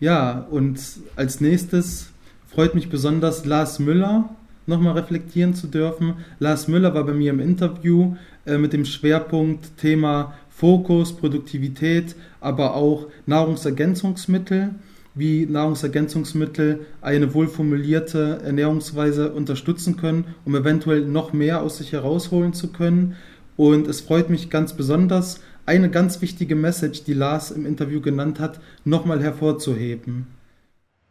Ja, 0.00 0.46
und 0.50 0.80
als 1.16 1.40
nächstes 1.40 2.10
freut 2.46 2.76
mich 2.76 2.88
besonders 2.88 3.44
Lars 3.44 3.80
Müller 3.80 4.32
nochmal 4.68 4.94
reflektieren 4.94 5.54
zu 5.54 5.66
dürfen. 5.66 6.14
Lars 6.38 6.68
Müller 6.68 6.94
war 6.94 7.04
bei 7.04 7.14
mir 7.14 7.30
im 7.30 7.40
Interview 7.40 8.14
äh, 8.46 8.58
mit 8.58 8.72
dem 8.72 8.84
Schwerpunkt 8.84 9.76
Thema 9.78 10.34
Fokus, 10.48 11.16
Produktivität, 11.16 12.14
aber 12.40 12.74
auch 12.74 13.06
Nahrungsergänzungsmittel, 13.26 14.70
wie 15.14 15.46
Nahrungsergänzungsmittel 15.46 16.80
eine 17.00 17.34
wohlformulierte 17.34 18.40
Ernährungsweise 18.44 19.32
unterstützen 19.32 19.96
können, 19.96 20.34
um 20.44 20.54
eventuell 20.54 21.02
noch 21.02 21.32
mehr 21.32 21.62
aus 21.62 21.78
sich 21.78 21.92
herausholen 21.92 22.52
zu 22.52 22.68
können. 22.68 23.16
Und 23.56 23.88
es 23.88 24.00
freut 24.00 24.30
mich 24.30 24.50
ganz 24.50 24.72
besonders, 24.74 25.40
eine 25.66 25.90
ganz 25.90 26.22
wichtige 26.22 26.54
Message, 26.54 27.04
die 27.04 27.14
Lars 27.14 27.50
im 27.50 27.66
Interview 27.66 28.00
genannt 28.00 28.40
hat, 28.40 28.60
nochmal 28.84 29.20
hervorzuheben. 29.20 30.37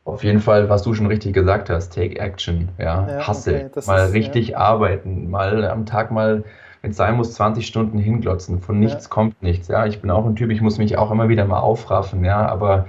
Auf 0.08 0.24
jeden 0.24 0.40
Fall, 0.40 0.70
was 0.70 0.84
du 0.84 0.94
schon 0.94 1.08
richtig 1.08 1.34
gesagt 1.34 1.70
hast, 1.70 1.94
take 1.94 2.18
action, 2.20 2.70
ja, 2.80 3.06
Ja, 3.08 3.28
hustle, 3.28 3.66
okay, 3.66 3.80
mal 3.86 4.06
ist, 4.08 4.14
richtig 4.14 4.58
arbeiten, 4.58 5.30
mal 5.30 5.66
am 5.70 5.86
Tag 5.86 6.12
mal, 6.12 6.46
wenn 6.82 6.92
es 6.92 6.98
sein 6.98 7.16
muss, 7.18 7.34
20 7.34 7.68
Stunden 7.68 7.98
hinglotzen, 8.00 8.62
von 8.62 8.80
nichts 8.80 9.06
Ja. 9.06 9.10
kommt 9.10 9.44
nichts, 9.44 9.68
ja, 9.68 9.86
ich 9.86 10.02
bin 10.02 10.10
auch 10.10 10.26
ein 10.26 10.36
Typ, 10.38 10.50
ich 10.52 10.62
muss 10.62 10.78
mich 10.78 10.98
auch 10.98 11.12
immer 11.12 11.28
wieder 11.28 11.46
mal 11.46 11.60
aufraffen, 11.60 12.24
ja, 12.24 12.46
aber 12.48 12.88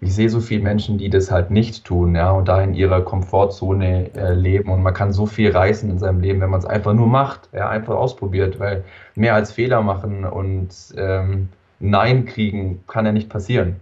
ich 0.00 0.14
sehe 0.14 0.30
so 0.30 0.40
viele 0.40 0.62
Menschen, 0.62 0.96
die 0.96 1.10
das 1.10 1.30
halt 1.30 1.50
nicht 1.50 1.84
tun, 1.84 2.14
ja, 2.14 2.30
und 2.30 2.48
da 2.48 2.62
in 2.62 2.74
ihrer 2.74 3.02
Komfortzone 3.02 4.14
äh, 4.14 4.32
leben. 4.34 4.70
Und 4.72 4.82
man 4.82 4.94
kann 4.94 5.12
so 5.12 5.26
viel 5.26 5.50
reißen 5.50 5.90
in 5.90 5.98
seinem 5.98 6.20
Leben, 6.20 6.40
wenn 6.40 6.50
man 6.50 6.60
es 6.60 6.66
einfach 6.66 6.94
nur 6.94 7.06
macht, 7.08 7.48
ja, 7.52 7.68
einfach 7.68 7.96
ausprobiert, 7.96 8.58
weil 8.60 8.84
mehr 9.16 9.34
als 9.34 9.52
Fehler 9.52 9.82
machen 9.82 10.24
und 10.24 10.68
ähm, 10.96 11.48
Nein 11.80 12.26
kriegen 12.26 12.84
kann 12.86 13.06
ja 13.06 13.12
nicht 13.12 13.28
passieren. 13.28 13.76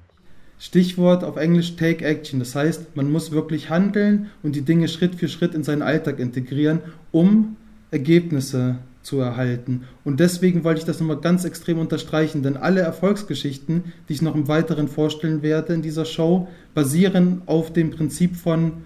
Stichwort 0.58 1.24
auf 1.24 1.36
Englisch 1.36 1.76
Take 1.76 2.04
Action. 2.04 2.40
Das 2.40 2.54
heißt, 2.54 2.96
man 2.96 3.10
muss 3.10 3.30
wirklich 3.30 3.70
handeln 3.70 4.30
und 4.42 4.56
die 4.56 4.62
Dinge 4.62 4.88
Schritt 4.88 5.14
für 5.14 5.28
Schritt 5.28 5.54
in 5.54 5.62
seinen 5.62 5.82
Alltag 5.82 6.18
integrieren, 6.18 6.80
um 7.12 7.56
Ergebnisse 7.90 8.78
zu 9.02 9.20
erhalten. 9.20 9.84
Und 10.04 10.20
deswegen 10.20 10.64
wollte 10.64 10.80
ich 10.80 10.84
das 10.84 11.00
nochmal 11.00 11.20
ganz 11.20 11.44
extrem 11.44 11.78
unterstreichen, 11.78 12.42
denn 12.42 12.56
alle 12.56 12.80
Erfolgsgeschichten, 12.80 13.92
die 14.08 14.12
ich 14.12 14.22
noch 14.22 14.34
im 14.34 14.48
Weiteren 14.48 14.88
vorstellen 14.88 15.42
werde 15.42 15.72
in 15.72 15.82
dieser 15.82 16.04
Show, 16.04 16.48
basieren 16.74 17.42
auf 17.46 17.72
dem 17.72 17.90
Prinzip 17.90 18.36
von 18.36 18.82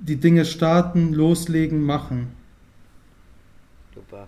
die 0.00 0.16
Dinge 0.16 0.44
starten, 0.44 1.12
loslegen, 1.12 1.82
machen. 1.82 2.28
Super. 3.94 4.26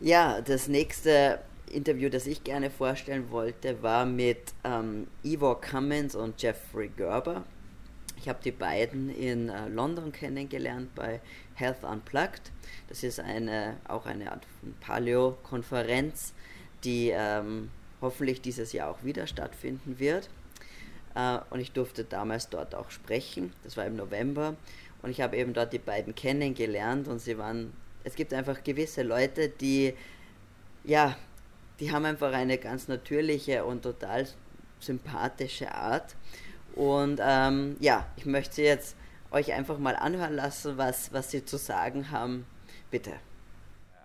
Ja, 0.00 0.40
das 0.40 0.68
nächste 0.68 1.40
Interview, 1.70 2.08
das 2.08 2.26
ich 2.26 2.44
gerne 2.44 2.70
vorstellen 2.70 3.30
wollte, 3.30 3.82
war 3.82 4.06
mit 4.06 4.52
ähm, 4.64 5.06
Ivor 5.22 5.60
Cummins 5.60 6.14
und 6.14 6.40
Jeffrey 6.42 6.88
Gerber. 6.88 7.44
Ich 8.16 8.28
habe 8.28 8.38
die 8.44 8.52
beiden 8.52 9.08
in 9.08 9.48
äh, 9.48 9.68
London 9.68 10.12
kennengelernt 10.12 10.94
bei 10.94 11.20
Health 11.54 11.84
Unplugged. 11.84 12.52
Das 12.88 13.02
ist 13.02 13.18
eine, 13.18 13.78
auch 13.88 14.04
eine 14.04 14.30
Art 14.30 14.46
Paleo-Konferenz, 14.80 16.34
die 16.84 17.12
ähm, 17.14 17.70
hoffentlich 18.02 18.42
dieses 18.42 18.72
Jahr 18.72 18.90
auch 18.90 19.02
wieder 19.04 19.26
stattfinden 19.26 19.98
wird. 19.98 20.28
Äh, 21.14 21.38
und 21.50 21.60
ich 21.60 21.72
durfte 21.72 22.04
damals 22.04 22.50
dort 22.50 22.74
auch 22.74 22.90
sprechen. 22.90 23.52
Das 23.64 23.76
war 23.76 23.86
im 23.86 23.96
November. 23.96 24.56
Und 25.02 25.10
ich 25.10 25.20
habe 25.20 25.36
eben 25.36 25.54
dort 25.54 25.72
die 25.72 25.78
beiden 25.78 26.14
kennengelernt 26.14 27.08
und 27.08 27.20
sie 27.20 27.38
waren, 27.38 27.72
es 28.04 28.14
gibt 28.14 28.34
einfach 28.34 28.62
gewisse 28.62 29.02
Leute, 29.02 29.48
die, 29.48 29.94
ja, 30.84 31.16
die 31.80 31.90
haben 31.90 32.04
einfach 32.04 32.32
eine 32.32 32.58
ganz 32.58 32.88
natürliche 32.88 33.64
und 33.64 33.82
total 33.82 34.26
sympathische 34.78 35.74
Art. 35.74 36.14
Und 36.74 37.20
ähm, 37.22 37.76
ja, 37.80 38.06
ich 38.16 38.26
möchte 38.26 38.62
jetzt 38.62 38.96
euch 39.30 39.52
einfach 39.52 39.78
mal 39.78 39.96
anhören 39.96 40.34
lassen, 40.34 40.76
was, 40.76 41.12
was 41.12 41.30
sie 41.30 41.44
zu 41.44 41.56
sagen 41.56 42.10
haben. 42.10 42.46
Bitte. 42.90 43.12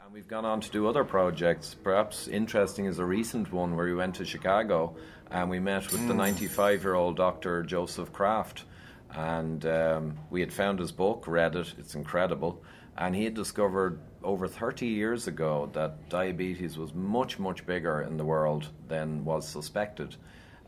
And 0.03 0.13
we've 0.13 0.27
gone 0.27 0.45
on 0.45 0.61
to 0.61 0.71
do 0.71 0.87
other 0.87 1.03
projects. 1.03 1.75
Perhaps 1.75 2.27
interesting 2.27 2.85
is 2.85 2.99
a 2.99 3.05
recent 3.05 3.51
one 3.51 3.75
where 3.75 3.85
we 3.85 3.95
went 3.95 4.15
to 4.15 4.25
Chicago 4.25 4.95
and 5.31 5.49
we 5.49 5.59
met 5.59 5.91
with 5.91 6.07
the 6.07 6.13
95 6.13 6.83
year 6.83 6.95
old 6.95 7.17
Dr. 7.17 7.63
Joseph 7.63 8.11
Kraft. 8.13 8.65
And 9.11 9.65
um, 9.65 10.17
we 10.29 10.41
had 10.41 10.51
found 10.51 10.79
his 10.79 10.91
book, 10.91 11.25
read 11.27 11.55
it, 11.55 11.73
it's 11.77 11.95
incredible. 11.95 12.61
And 12.97 13.15
he 13.15 13.23
had 13.23 13.33
discovered 13.33 13.99
over 14.25 14.47
30 14.47 14.87
years 14.87 15.27
ago 15.27 15.69
that 15.73 16.09
diabetes 16.09 16.77
was 16.77 16.93
much, 16.93 17.39
much 17.39 17.65
bigger 17.65 18.01
in 18.01 18.17
the 18.17 18.25
world 18.25 18.67
than 18.87 19.23
was 19.23 19.47
suspected. 19.47 20.15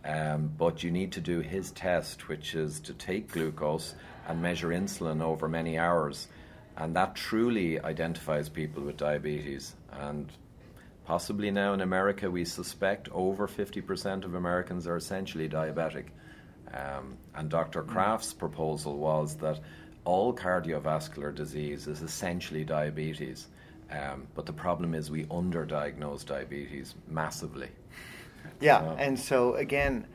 Um, 0.06 0.52
but 0.58 0.84
you 0.84 0.92
need 0.92 1.12
to 1.14 1.22
do 1.22 1.40
his 1.42 1.72
test, 1.72 2.30
which 2.30 2.56
is 2.56 2.80
to 2.82 2.94
take 2.94 3.32
glucose 3.32 3.96
and 4.28 4.42
measure 4.42 4.70
insulin 4.70 5.22
over 5.22 5.50
many 5.50 5.78
hours. 5.78 6.28
And 6.78 6.96
that 6.96 7.16
truly 7.16 7.82
identifies 7.82 8.48
people 8.48 8.84
with 8.84 8.98
diabetes. 8.98 9.76
And 9.92 10.32
possibly 11.06 11.50
now 11.52 11.74
in 11.74 11.82
America, 11.82 12.30
we 12.30 12.46
suspect 12.46 13.10
over 13.12 13.48
50% 13.48 14.24
of 14.24 14.36
Americans 14.36 14.88
are 14.88 14.96
essentially 14.96 15.50
diabetic. 15.50 16.06
Um, 16.74 17.18
and 17.34 17.50
Dr. 17.50 17.82
Kraft's 17.82 18.34
proposal 18.34 18.98
was 18.98 19.36
that 19.38 19.60
all 20.08 20.34
cardiovascular 20.34 21.36
disease 21.36 21.86
is 21.86 22.02
essentially 22.02 22.64
diabetes. 22.64 23.48
Um, 23.92 24.28
but 24.36 24.46
the 24.46 24.54
problem 24.54 24.94
is 24.96 25.12
we 25.12 25.26
underdiagnose 25.26 26.26
diabetes 26.26 26.96
massively. 27.10 27.70
Yeah, 28.62 28.82
Wow. 28.82 28.96
and 28.98 29.20
so 29.20 29.56
again, 29.56 30.08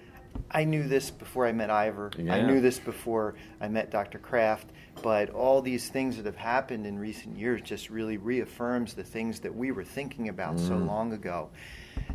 I 0.50 0.64
knew 0.64 0.88
this 0.88 1.10
before 1.10 1.46
I 1.46 1.52
met 1.52 1.68
Ivor. 1.68 2.10
I 2.18 2.40
knew 2.40 2.62
this 2.62 2.78
before 2.78 3.34
I 3.60 3.68
met 3.68 3.90
Dr. 3.90 4.18
Kraft. 4.18 4.70
But 5.02 5.28
all 5.28 5.60
these 5.60 5.90
things 5.90 6.16
that 6.16 6.24
have 6.24 6.36
happened 6.36 6.86
in 6.86 6.98
recent 6.98 7.36
years 7.38 7.60
just 7.60 7.90
really 7.90 8.16
reaffirms 8.16 8.94
the 8.94 9.04
things 9.04 9.40
that 9.40 9.54
we 9.54 9.72
were 9.72 9.84
thinking 9.84 10.30
about 10.30 10.58
so 10.58 10.76
long 10.76 11.12
ago. 11.12 11.50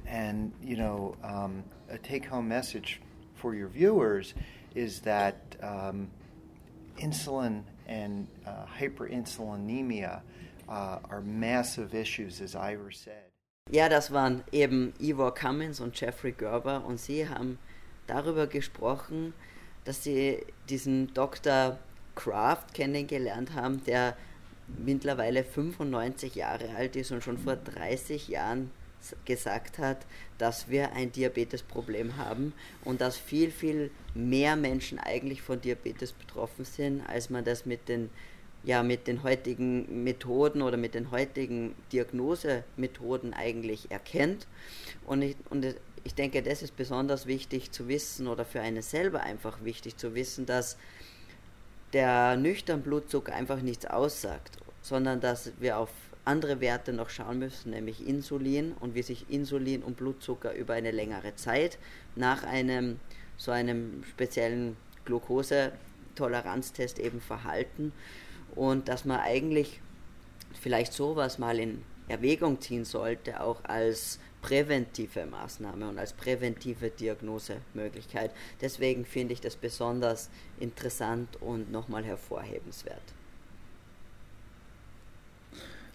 And 0.08 0.52
you 0.64 0.78
know, 0.78 1.16
um, 1.24 1.64
a 1.90 1.98
take-home 2.00 2.48
message 2.48 3.02
for 3.36 3.54
your 3.54 3.68
viewers 3.68 4.34
is 4.74 5.02
that 5.02 5.56
um, 5.62 6.10
insulin 6.98 7.64
and 7.88 8.28
uh, 8.46 8.66
hyperinsulinemia 8.80 10.22
uh, 10.68 11.00
are 11.10 11.22
massive 11.22 11.94
issues, 11.94 12.42
as 12.42 12.56
Ivor 12.56 12.92
said. 12.92 13.32
Ja, 13.70 13.90
das 13.90 14.12
waren 14.12 14.44
eben 14.52 14.94
Ivor 15.00 15.34
Cummins 15.34 15.82
und 15.82 16.00
Jeffrey 16.00 16.32
Gerber 16.32 16.86
und 16.86 17.00
sie 17.00 17.28
haben 17.28 17.60
darüber 18.08 18.48
gesprochen, 18.48 19.34
dass 19.84 20.04
sie 20.04 20.46
diesen 20.70 21.14
Dr. 21.14 21.78
Kraft 22.16 22.74
kennengelernt 22.74 23.54
haben, 23.54 23.84
der 23.84 24.16
mittlerweile 24.68 25.44
95 25.44 26.36
Jahre 26.36 26.76
alt 26.76 26.96
ist 26.96 27.12
und 27.12 27.24
schon 27.24 27.38
vor 27.38 27.56
30 27.56 28.28
Jahren 28.30 28.72
gesagt 29.26 29.78
hat, 29.78 30.06
dass 30.38 30.70
wir 30.70 30.94
ein 30.94 31.12
Diabetesproblem 31.12 32.18
haben 32.18 32.54
und 32.84 33.02
dass 33.02 33.18
viel, 33.18 33.52
viel 33.52 33.92
mehr 34.14 34.56
Menschen 34.56 35.00
eigentlich 35.00 35.42
von 35.42 35.62
Diabetes 35.62 36.12
betroffen 36.12 36.66
sind, 36.66 37.02
als 37.08 37.30
man 37.30 37.44
das 37.44 37.66
mit 37.66 37.88
den, 37.90 38.10
ja, 38.64 38.84
mit 38.84 39.08
den 39.08 39.24
heutigen 39.24 40.04
Methoden 40.04 40.62
oder 40.62 40.78
mit 40.78 40.94
den 40.94 41.12
heutigen 41.12 41.76
Diagnosemethoden 41.92 43.34
eigentlich 43.34 43.92
erkennt. 43.92 44.48
Und 45.06 45.22
ich, 45.22 45.36
und 45.50 45.66
ich 46.04 46.16
denke, 46.16 46.42
das 46.42 46.62
ist 46.62 46.76
besonders 46.76 47.26
wichtig 47.26 47.72
zu 47.72 47.88
wissen 47.88 48.28
oder 48.28 48.46
für 48.46 48.62
einen 48.62 48.82
selber 48.82 49.22
einfach 49.22 49.64
wichtig 49.64 49.98
zu 49.98 50.16
wissen, 50.16 50.46
dass 50.46 50.78
der 51.94 52.36
nüchtern 52.36 52.82
Blutzucker 52.82 53.34
einfach 53.34 53.62
nichts 53.62 53.86
aussagt, 53.86 54.58
sondern 54.82 55.22
dass 55.22 55.52
wir 55.60 55.78
auf 55.78 55.90
andere 56.28 56.62
Werte 56.62 56.94
noch 56.94 57.10
schauen 57.10 57.40
müssen, 57.40 57.72
nämlich 57.72 58.06
Insulin 58.06 58.74
und 58.80 58.94
wie 58.96 59.02
sich 59.02 59.30
Insulin 59.30 59.82
und 59.82 59.98
Blutzucker 59.98 60.54
über 60.54 60.74
eine 60.74 60.92
längere 60.92 61.36
Zeit 61.36 61.80
nach 62.16 62.44
einem 62.44 63.00
so 63.38 63.52
einem 63.52 64.04
speziellen 64.04 64.78
Glukosetoleranztest 65.06 67.00
eben 67.00 67.22
verhalten 67.22 67.94
und 68.56 68.88
dass 68.90 69.06
man 69.06 69.20
eigentlich 69.20 69.80
vielleicht 70.60 70.94
sowas 70.94 71.38
mal 71.38 71.60
in 71.60 71.84
Erwägung 72.08 72.62
ziehen 72.62 72.86
sollte, 72.86 73.42
auch 73.42 73.64
als 73.64 74.20
präventive 74.42 75.26
Maßnahme 75.26 75.90
und 75.90 76.00
als 76.00 76.14
präventive 76.14 76.90
Diagnosemöglichkeit. 76.90 78.32
Deswegen 78.62 79.06
finde 79.06 79.34
ich 79.34 79.42
das 79.42 79.56
besonders 79.56 80.30
interessant 80.60 81.42
und 81.42 81.72
nochmal 81.72 82.04
hervorhebenswert. 82.04 83.17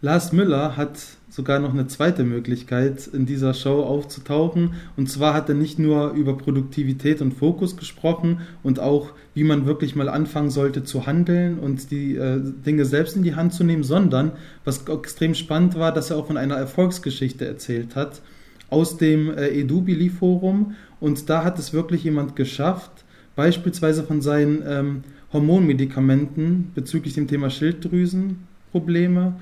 Lars 0.04 0.32
Müller 0.32 0.76
hat 0.76 0.98
sogar 1.30 1.60
noch 1.60 1.72
eine 1.72 1.86
zweite 1.86 2.24
Möglichkeit, 2.24 3.06
in 3.06 3.24
dieser 3.24 3.54
Show 3.54 3.84
aufzutauchen. 3.84 4.74
Und 4.96 5.08
zwar 5.08 5.32
hat 5.32 5.48
er 5.48 5.54
nicht 5.54 5.78
nur 5.78 6.10
über 6.10 6.36
Produktivität 6.36 7.22
und 7.22 7.32
Fokus 7.32 7.76
gesprochen 7.76 8.40
und 8.64 8.80
auch, 8.80 9.12
wie 9.34 9.44
man 9.44 9.64
wirklich 9.64 9.94
mal 9.94 10.08
anfangen 10.08 10.50
sollte 10.50 10.82
zu 10.82 11.06
handeln 11.06 11.60
und 11.60 11.92
die 11.92 12.16
äh, 12.16 12.40
Dinge 12.42 12.84
selbst 12.84 13.14
in 13.14 13.22
die 13.22 13.36
Hand 13.36 13.54
zu 13.54 13.62
nehmen, 13.62 13.84
sondern, 13.84 14.32
was 14.64 14.88
extrem 14.88 15.36
spannend 15.36 15.76
war, 15.76 15.94
dass 15.94 16.10
er 16.10 16.16
auch 16.16 16.26
von 16.26 16.36
einer 16.36 16.56
Erfolgsgeschichte 16.56 17.46
erzählt 17.46 17.94
hat 17.94 18.22
aus 18.70 18.96
dem 18.96 19.30
äh, 19.30 19.50
Edubili-Forum. 19.50 20.74
Und 20.98 21.30
da 21.30 21.44
hat 21.44 21.60
es 21.60 21.72
wirklich 21.72 22.02
jemand 22.02 22.34
geschafft, 22.34 22.90
beispielsweise 23.36 24.02
von 24.02 24.20
seinen 24.20 24.64
ähm, 24.66 25.04
Hormonmedikamenten 25.32 26.72
bezüglich 26.74 27.14
dem 27.14 27.28
Thema 27.28 27.50
Schilddrüsenprobleme 27.50 29.34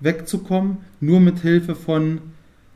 wegzukommen, 0.00 0.78
nur 1.00 1.20
mit 1.20 1.40
Hilfe 1.40 1.74
von 1.74 2.20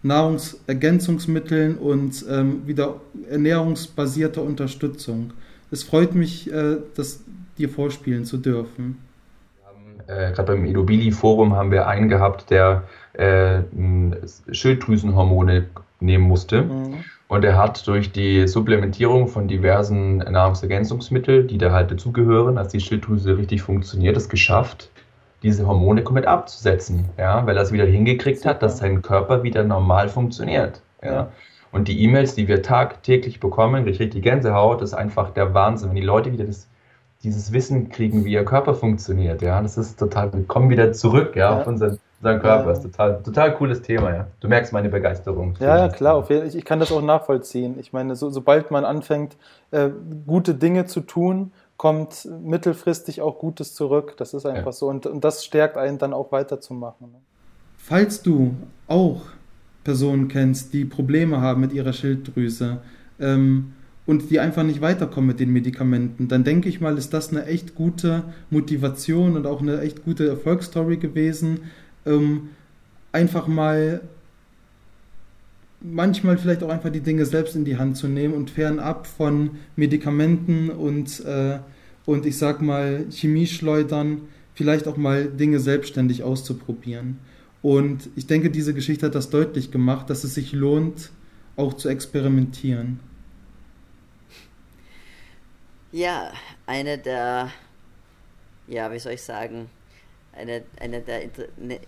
Nahrungsergänzungsmitteln 0.02 1.76
und 1.76 2.24
ähm, 2.28 2.66
wieder 2.66 3.00
ernährungsbasierter 3.30 4.42
Unterstützung. 4.42 5.32
Es 5.70 5.84
freut 5.84 6.14
mich, 6.14 6.52
äh, 6.52 6.76
das 6.96 7.20
dir 7.58 7.68
vorspielen 7.68 8.24
zu 8.24 8.36
dürfen. 8.38 8.98
Äh, 10.06 10.32
Gerade 10.32 10.52
beim 10.52 10.64
Edobili-Forum 10.64 11.54
haben 11.54 11.70
wir 11.70 11.86
einen 11.86 12.08
gehabt, 12.08 12.50
der 12.50 12.84
äh, 13.12 13.60
Schilddrüsenhormone 14.50 15.66
nehmen 16.00 16.24
musste. 16.24 16.62
Mhm. 16.62 17.04
Und 17.28 17.44
er 17.44 17.56
hat 17.56 17.86
durch 17.86 18.12
die 18.12 18.46
Supplementierung 18.46 19.28
von 19.28 19.48
diversen 19.48 20.18
Nahrungsergänzungsmitteln, 20.18 21.48
die 21.48 21.56
da 21.56 21.72
halt 21.72 21.90
dazugehören, 21.90 22.56
dass 22.56 22.68
die 22.68 22.80
Schilddrüse 22.80 23.38
richtig 23.38 23.62
funktioniert, 23.62 24.16
es 24.16 24.28
geschafft, 24.28 24.90
diese 25.42 25.66
Hormone 25.66 26.04
komplett 26.04 26.26
abzusetzen, 26.26 27.08
ja, 27.18 27.44
weil 27.46 27.56
er 27.56 27.62
es 27.62 27.72
wieder 27.72 27.84
hingekriegt 27.84 28.46
hat, 28.46 28.62
dass 28.62 28.78
sein 28.78 29.02
Körper 29.02 29.42
wieder 29.42 29.64
normal 29.64 30.08
funktioniert. 30.08 30.80
Ja. 31.02 31.28
Und 31.72 31.88
die 31.88 32.02
E-Mails, 32.04 32.34
die 32.34 32.48
wir 32.48 32.62
tagtäglich 32.62 33.40
bekommen, 33.40 33.88
ich 33.88 33.96
kriege 33.96 34.10
die 34.10 34.20
Gänsehaut, 34.20 34.82
ist 34.82 34.94
einfach 34.94 35.30
der 35.30 35.54
Wahnsinn. 35.54 35.88
Wenn 35.88 35.96
die 35.96 36.02
Leute 36.02 36.30
wieder 36.30 36.44
das, 36.44 36.68
dieses 37.24 37.52
Wissen 37.52 37.88
kriegen, 37.88 38.24
wie 38.24 38.32
ihr 38.32 38.44
Körper 38.44 38.74
funktioniert, 38.74 39.42
ja, 39.42 39.60
das 39.60 39.78
ist 39.78 39.98
total, 39.98 40.32
wir 40.32 40.44
kommen 40.44 40.68
wieder 40.68 40.92
zurück, 40.92 41.34
ja, 41.34 41.50
ja. 41.50 41.60
auf 41.60 41.66
unseren, 41.66 41.98
unseren 42.20 42.40
Körper. 42.40 42.68
Das 42.68 42.84
ist 42.84 42.92
total, 42.92 43.22
total 43.22 43.54
cooles 43.54 43.80
Thema, 43.80 44.14
ja. 44.14 44.26
Du 44.40 44.48
merkst 44.48 44.72
meine 44.74 44.90
Begeisterung. 44.90 45.54
Ja, 45.60 45.78
ja 45.78 45.88
klar, 45.88 46.30
ich, 46.30 46.54
ich 46.54 46.64
kann 46.64 46.78
das 46.78 46.92
auch 46.92 47.02
nachvollziehen. 47.02 47.76
Ich 47.80 47.94
meine, 47.94 48.16
so, 48.16 48.28
sobald 48.28 48.70
man 48.70 48.84
anfängt, 48.84 49.36
äh, 49.70 49.88
gute 50.26 50.54
Dinge 50.54 50.84
zu 50.84 51.00
tun, 51.00 51.52
kommt 51.76 52.28
mittelfristig 52.42 53.20
auch 53.20 53.38
Gutes 53.38 53.74
zurück. 53.74 54.14
Das 54.16 54.34
ist 54.34 54.46
einfach 54.46 54.66
ja. 54.66 54.72
so. 54.72 54.88
Und, 54.88 55.06
und 55.06 55.24
das 55.24 55.44
stärkt 55.44 55.76
einen 55.76 55.98
dann 55.98 56.12
auch 56.12 56.32
weiterzumachen. 56.32 57.12
Ne? 57.12 57.18
Falls 57.76 58.22
du 58.22 58.54
auch 58.86 59.22
Personen 59.84 60.28
kennst, 60.28 60.72
die 60.72 60.84
Probleme 60.84 61.40
haben 61.40 61.60
mit 61.60 61.72
ihrer 61.72 61.92
Schilddrüse 61.92 62.78
ähm, 63.18 63.72
und 64.06 64.30
die 64.30 64.38
einfach 64.38 64.62
nicht 64.62 64.80
weiterkommen 64.80 65.28
mit 65.28 65.40
den 65.40 65.50
Medikamenten, 65.50 66.28
dann 66.28 66.44
denke 66.44 66.68
ich 66.68 66.80
mal, 66.80 66.96
ist 66.96 67.12
das 67.12 67.30
eine 67.30 67.46
echt 67.46 67.74
gute 67.74 68.24
Motivation 68.50 69.36
und 69.36 69.46
auch 69.46 69.60
eine 69.60 69.80
echt 69.80 70.04
gute 70.04 70.28
Erfolgsstory 70.28 70.98
gewesen, 70.98 71.62
ähm, 72.06 72.50
einfach 73.10 73.46
mal 73.46 74.00
manchmal 75.82 76.38
vielleicht 76.38 76.62
auch 76.62 76.68
einfach 76.68 76.90
die 76.90 77.00
Dinge 77.00 77.26
selbst 77.26 77.56
in 77.56 77.64
die 77.64 77.76
Hand 77.76 77.96
zu 77.96 78.08
nehmen 78.08 78.34
und 78.34 78.50
fernab 78.50 79.06
von 79.06 79.58
Medikamenten 79.76 80.70
und, 80.70 81.24
äh, 81.24 81.58
und 82.06 82.26
ich 82.26 82.38
sag 82.38 82.62
mal 82.62 83.06
Chemieschleudern 83.10 84.22
vielleicht 84.54 84.86
auch 84.86 84.96
mal 84.96 85.24
Dinge 85.26 85.60
selbstständig 85.60 86.22
auszuprobieren. 86.22 87.18
Und 87.62 88.10
ich 88.16 88.26
denke, 88.26 88.50
diese 88.50 88.74
Geschichte 88.74 89.06
hat 89.06 89.14
das 89.14 89.30
deutlich 89.30 89.70
gemacht, 89.70 90.10
dass 90.10 90.24
es 90.24 90.34
sich 90.34 90.52
lohnt, 90.52 91.10
auch 91.56 91.74
zu 91.74 91.88
experimentieren. 91.88 93.00
Ja, 95.92 96.32
eine 96.66 96.98
der, 96.98 97.50
ja, 98.66 98.90
wie 98.92 98.98
soll 98.98 99.12
ich 99.12 99.22
sagen, 99.22 99.68
eine, 100.32 100.62
eine 100.80 101.00
der 101.00 101.20
ne, 101.58 101.80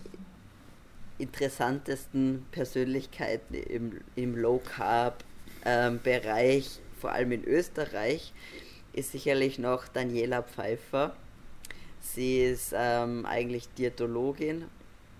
interessantesten 1.17 2.45
Persönlichkeiten 2.51 3.55
im, 3.55 4.01
im 4.15 4.35
Low 4.35 4.59
Carb 4.59 5.23
ähm, 5.63 5.99
Bereich, 6.03 6.79
vor 6.99 7.11
allem 7.11 7.31
in 7.31 7.43
Österreich, 7.43 8.33
ist 8.93 9.11
sicherlich 9.11 9.59
noch 9.59 9.87
Daniela 9.87 10.43
Pfeiffer. 10.43 11.15
Sie 12.01 12.43
ist 12.43 12.73
ähm, 12.75 13.25
eigentlich 13.25 13.67
Diätologin 13.77 14.65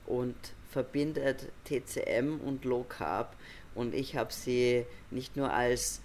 und 0.05 0.35
verbindet 0.69 1.47
TCM 1.63 2.39
und 2.39 2.65
Low 2.65 2.83
Carb 2.83 3.35
und 3.73 3.93
ich 3.93 4.15
habe 4.15 4.31
sie 4.31 4.85
nicht 5.11 5.35
nur 5.35 5.51
als, 5.51 6.01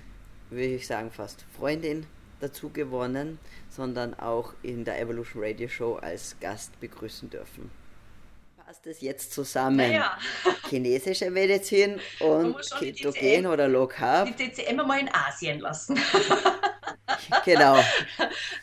würde 0.49 0.75
ich 0.75 0.87
sagen, 0.87 1.11
fast 1.11 1.45
Freundin 1.57 2.07
dazu 2.41 2.71
gewonnen, 2.71 3.39
sondern 3.69 4.15
auch 4.15 4.55
in 4.63 4.85
der 4.85 5.01
Evolution 5.01 5.43
Radio 5.45 5.69
Show 5.69 5.97
als 5.97 6.37
Gast 6.41 6.79
begrüßen 6.81 7.29
dürfen 7.29 7.71
passt 8.71 8.87
es 8.87 9.01
jetzt 9.01 9.33
zusammen? 9.33 9.79
Naja. 9.79 10.17
Chinesische 10.69 11.29
Medizin 11.29 11.99
und 12.21 12.55
Ketogen 12.79 13.49
oder 13.49 13.67
Low 13.67 13.89
Carb? 13.89 14.29
Die 14.37 14.49
TCM 14.49 14.77
mal 14.77 15.01
in 15.01 15.11
Asien 15.13 15.59
lassen. 15.59 15.99
genau. 17.45 17.77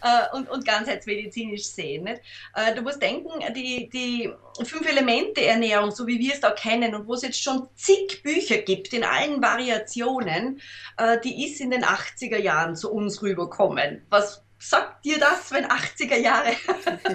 Äh, 0.03 0.35
und, 0.37 0.47
und 0.49 0.63
ganzheitsmedizinisch 0.63 1.65
sehen. 1.65 2.03
Nicht? 2.03 2.21
Äh, 2.53 2.75
du 2.75 2.83
musst 2.83 3.01
denken, 3.01 3.31
die, 3.55 3.89
die 3.89 4.31
fünf 4.63 4.87
Elemente 4.87 5.43
Ernährung, 5.43 5.89
so 5.89 6.05
wie 6.05 6.19
wir 6.19 6.35
es 6.35 6.39
da 6.39 6.51
kennen 6.51 6.93
und 6.93 7.07
wo 7.07 7.15
es 7.15 7.23
jetzt 7.23 7.41
schon 7.41 7.67
zig 7.75 8.21
Bücher 8.21 8.59
gibt 8.59 8.93
in 8.93 9.03
allen 9.03 9.41
Variationen, 9.41 10.61
äh, 10.97 11.19
die 11.19 11.45
ist 11.45 11.59
in 11.59 11.71
den 11.71 11.83
80er 11.83 12.37
Jahren 12.37 12.75
zu 12.75 12.91
uns 12.91 13.23
rüberkommen. 13.23 14.05
Was 14.09 14.46
sagt 14.59 15.05
dir 15.05 15.19
das, 15.19 15.51
wenn 15.51 15.65
80er 15.65 16.17
Jahre 16.17 16.51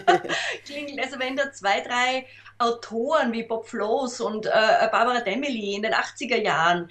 klingelt? 0.64 1.00
Also 1.00 1.18
wenn 1.18 1.36
da 1.36 1.52
zwei, 1.52 1.80
drei 1.80 2.26
Autoren 2.58 3.32
wie 3.32 3.42
Bob 3.42 3.68
Floss 3.68 4.20
und 4.20 4.46
äh, 4.46 4.88
Barbara 4.90 5.20
Demmely 5.20 5.74
in 5.74 5.82
den 5.82 5.92
80er 5.92 6.40
Jahren 6.40 6.88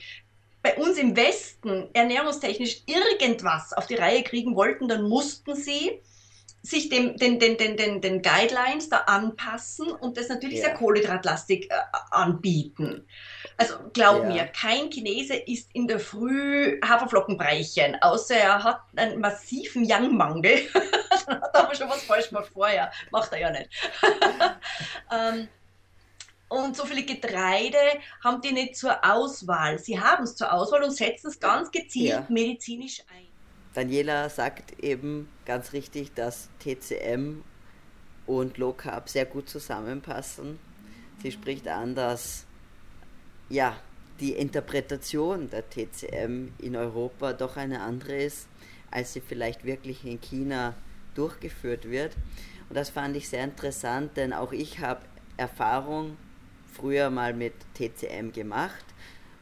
bei 0.62 0.76
uns 0.76 0.98
im 0.98 1.16
Westen 1.16 1.90
ernährungstechnisch 1.94 2.84
irgendwas 2.86 3.74
auf 3.74 3.88
die 3.88 3.96
Reihe 3.96 4.24
kriegen 4.24 4.56
wollten, 4.56 4.88
dann 4.88 5.08
mussten 5.08 5.56
sie 5.56 6.02
sich 6.64 6.90
dem, 6.90 7.18
den, 7.18 7.40
den, 7.40 7.58
den, 7.58 7.76
den, 7.76 8.02
den 8.02 8.22
Guidelines 8.22 8.90
da 8.90 8.98
anpassen 8.98 9.92
und 9.92 10.18
das 10.18 10.30
natürlich 10.30 10.60
ja. 10.60 10.66
sehr 10.66 10.76
kohlenhydratlastig 10.76 11.72
äh, 11.72 11.76
anbieten. 12.12 13.08
Also 13.62 13.76
glaub 13.94 14.24
ja. 14.24 14.30
mir, 14.30 14.46
kein 14.48 14.90
Chinese 14.90 15.36
isst 15.36 15.70
in 15.74 15.88
der 15.88 16.00
Früh 16.00 16.80
Haferflockenbreichen, 16.84 18.02
außer 18.02 18.36
er 18.36 18.64
hat 18.64 18.82
einen 18.96 19.20
massiven 19.20 19.86
Yang-Mangel. 19.86 20.62
Dann 21.28 21.42
hat 21.42 21.54
er 21.54 21.64
aber 21.66 21.76
schon 21.76 21.90
was 21.90 22.04
falsch 22.04 22.30
gemacht 22.30 22.50
vorher. 22.52 22.92
Macht 23.12 23.32
er 23.34 23.40
ja 23.40 23.52
nicht. 23.52 23.70
ähm, 25.12 25.48
und 26.50 26.76
so 26.76 26.86
viele 26.86 27.04
Getreide 27.04 27.78
haben 28.24 28.42
die 28.42 28.52
nicht 28.52 28.76
zur 28.76 29.06
Auswahl. 29.06 29.78
Sie 29.80 30.00
haben 30.00 30.24
es 30.24 30.36
zur 30.36 30.52
Auswahl 30.52 30.84
und 30.84 30.92
setzen 30.92 31.28
es 31.28 31.40
ganz 31.40 31.72
gezielt 31.72 32.10
ja. 32.10 32.26
medizinisch 32.28 33.04
ein. 33.14 33.28
Daniela 33.74 34.28
sagt 34.30 34.80
eben 34.80 35.30
ganz 35.46 35.72
richtig, 35.72 36.14
dass 36.14 36.50
TCM 36.60 37.44
und 38.26 38.58
Low 38.58 38.74
Carb 38.74 39.08
sehr 39.08 39.26
gut 39.26 39.48
zusammenpassen. 39.48 40.60
Sie 41.22 41.32
spricht 41.32 41.68
an, 41.68 41.96
dass 41.96 42.46
ja, 43.52 43.76
die 44.20 44.32
Interpretation 44.34 45.50
der 45.50 45.70
TCM 45.70 46.54
in 46.60 46.76
Europa 46.76 47.34
doch 47.34 47.58
eine 47.58 47.82
andere 47.82 48.16
ist, 48.16 48.48
als 48.90 49.14
sie 49.14 49.22
vielleicht 49.22 49.66
wirklich 49.66 50.06
in 50.06 50.22
China 50.22 50.74
durchgeführt 51.16 51.90
wird. 51.90 52.16
Und 52.70 52.76
das 52.76 52.90
fand 52.90 53.16
ich 53.18 53.28
sehr 53.28 53.44
interessant, 53.44 54.16
denn 54.16 54.32
auch 54.32 54.54
ich 54.54 54.80
habe 54.80 55.02
Erfahrung 55.38 56.18
früher 56.74 57.10
mal 57.10 57.34
mit 57.34 57.54
TCM 57.74 58.32
gemacht 58.32 58.86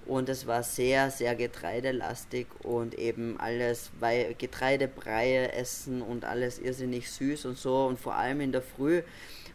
und 0.05 0.27
es 0.29 0.47
war 0.47 0.63
sehr, 0.63 1.11
sehr 1.11 1.35
getreidelastig 1.35 2.47
und 2.63 2.95
eben 2.95 3.39
alles, 3.39 3.91
weil 3.99 4.33
Getreidebreie 4.33 5.51
essen 5.51 6.01
und 6.01 6.25
alles 6.25 6.57
irrsinnig 6.57 7.11
süß 7.11 7.45
und 7.45 7.57
so 7.57 7.85
und 7.85 7.99
vor 7.99 8.15
allem 8.15 8.41
in 8.41 8.51
der 8.51 8.63
Früh, 8.63 9.03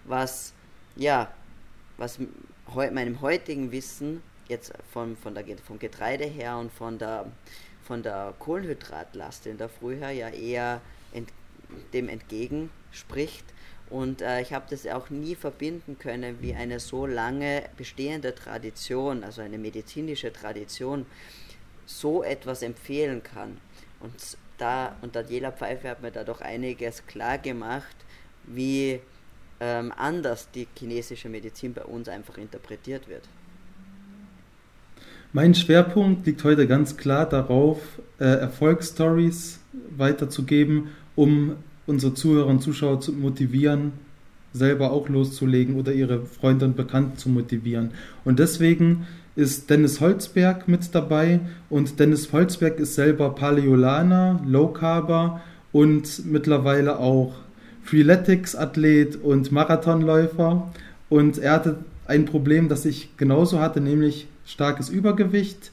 was, 0.04 0.52
ja, 0.94 1.32
was 1.96 2.20
meinem 2.92 3.20
heutigen 3.20 3.72
Wissen 3.72 4.22
jetzt 4.48 4.72
von, 4.92 5.16
von 5.16 5.34
der, 5.34 5.44
vom 5.58 5.78
Getreide 5.78 6.24
her 6.24 6.58
und 6.58 6.72
von 6.72 6.98
der, 6.98 7.26
von 7.82 8.02
der 8.02 8.34
Kohlenhydratlast 8.38 9.46
in 9.46 9.58
der 9.58 9.68
Früh 9.68 9.96
her 9.96 10.10
ja 10.12 10.28
eher 10.28 10.80
ent, 11.12 11.30
dem 11.92 12.08
entgegenspricht. 12.08 13.44
Und 13.90 14.22
äh, 14.22 14.40
ich 14.40 14.52
habe 14.52 14.64
das 14.70 14.86
auch 14.86 15.10
nie 15.10 15.34
verbinden 15.34 15.98
können, 15.98 16.40
wie 16.40 16.54
eine 16.54 16.80
so 16.80 17.06
lange 17.06 17.64
bestehende 17.76 18.34
Tradition, 18.34 19.22
also 19.22 19.42
eine 19.42 19.58
medizinische 19.58 20.32
Tradition, 20.32 21.06
so 21.86 22.22
etwas 22.22 22.62
empfehlen 22.62 23.22
kann. 23.22 23.58
Und 24.00 24.14
da, 24.58 24.96
und 25.02 25.14
Daniela 25.14 25.52
Pfeiffer 25.52 25.90
hat 25.90 26.02
mir 26.02 26.10
da 26.10 26.24
doch 26.24 26.40
einiges 26.40 27.06
klar 27.06 27.38
gemacht, 27.38 27.96
wie 28.44 29.00
ähm, 29.60 29.92
anders 29.96 30.50
die 30.50 30.66
chinesische 30.76 31.28
Medizin 31.28 31.74
bei 31.74 31.84
uns 31.84 32.08
einfach 32.08 32.38
interpretiert 32.38 33.08
wird. 33.08 33.28
Mein 35.36 35.56
Schwerpunkt 35.56 36.26
liegt 36.26 36.44
heute 36.44 36.68
ganz 36.68 36.96
klar 36.96 37.28
darauf, 37.28 37.80
äh, 38.20 38.24
Erfolgsstories 38.24 39.58
weiterzugeben, 39.96 40.90
um 41.16 41.56
unsere 41.88 42.14
Zuhörer 42.14 42.46
und 42.46 42.62
Zuschauer 42.62 43.00
zu 43.00 43.12
motivieren, 43.12 43.94
selber 44.52 44.92
auch 44.92 45.08
loszulegen 45.08 45.74
oder 45.74 45.92
ihre 45.92 46.24
Freunde 46.24 46.66
und 46.66 46.76
Bekannten 46.76 47.18
zu 47.18 47.30
motivieren. 47.30 47.90
Und 48.24 48.38
deswegen 48.38 49.08
ist 49.34 49.68
Dennis 49.70 50.00
Holzberg 50.00 50.68
mit 50.68 50.94
dabei 50.94 51.40
und 51.68 51.98
Dennis 51.98 52.32
Holzberg 52.32 52.78
ist 52.78 52.94
selber 52.94 53.34
Paleolaner, 53.34 54.40
Low 54.46 54.68
Carber 54.68 55.40
und 55.72 56.26
mittlerweile 56.26 57.00
auch 57.00 57.34
Freeletics-Athlet 57.82 59.16
und 59.16 59.50
Marathonläufer. 59.50 60.72
Und 61.08 61.38
er 61.38 61.54
hatte 61.54 61.78
ein 62.06 62.24
Problem, 62.24 62.68
das 62.68 62.84
ich 62.84 63.16
genauso 63.16 63.58
hatte, 63.58 63.80
nämlich 63.80 64.28
starkes 64.46 64.88
Übergewicht 64.88 65.70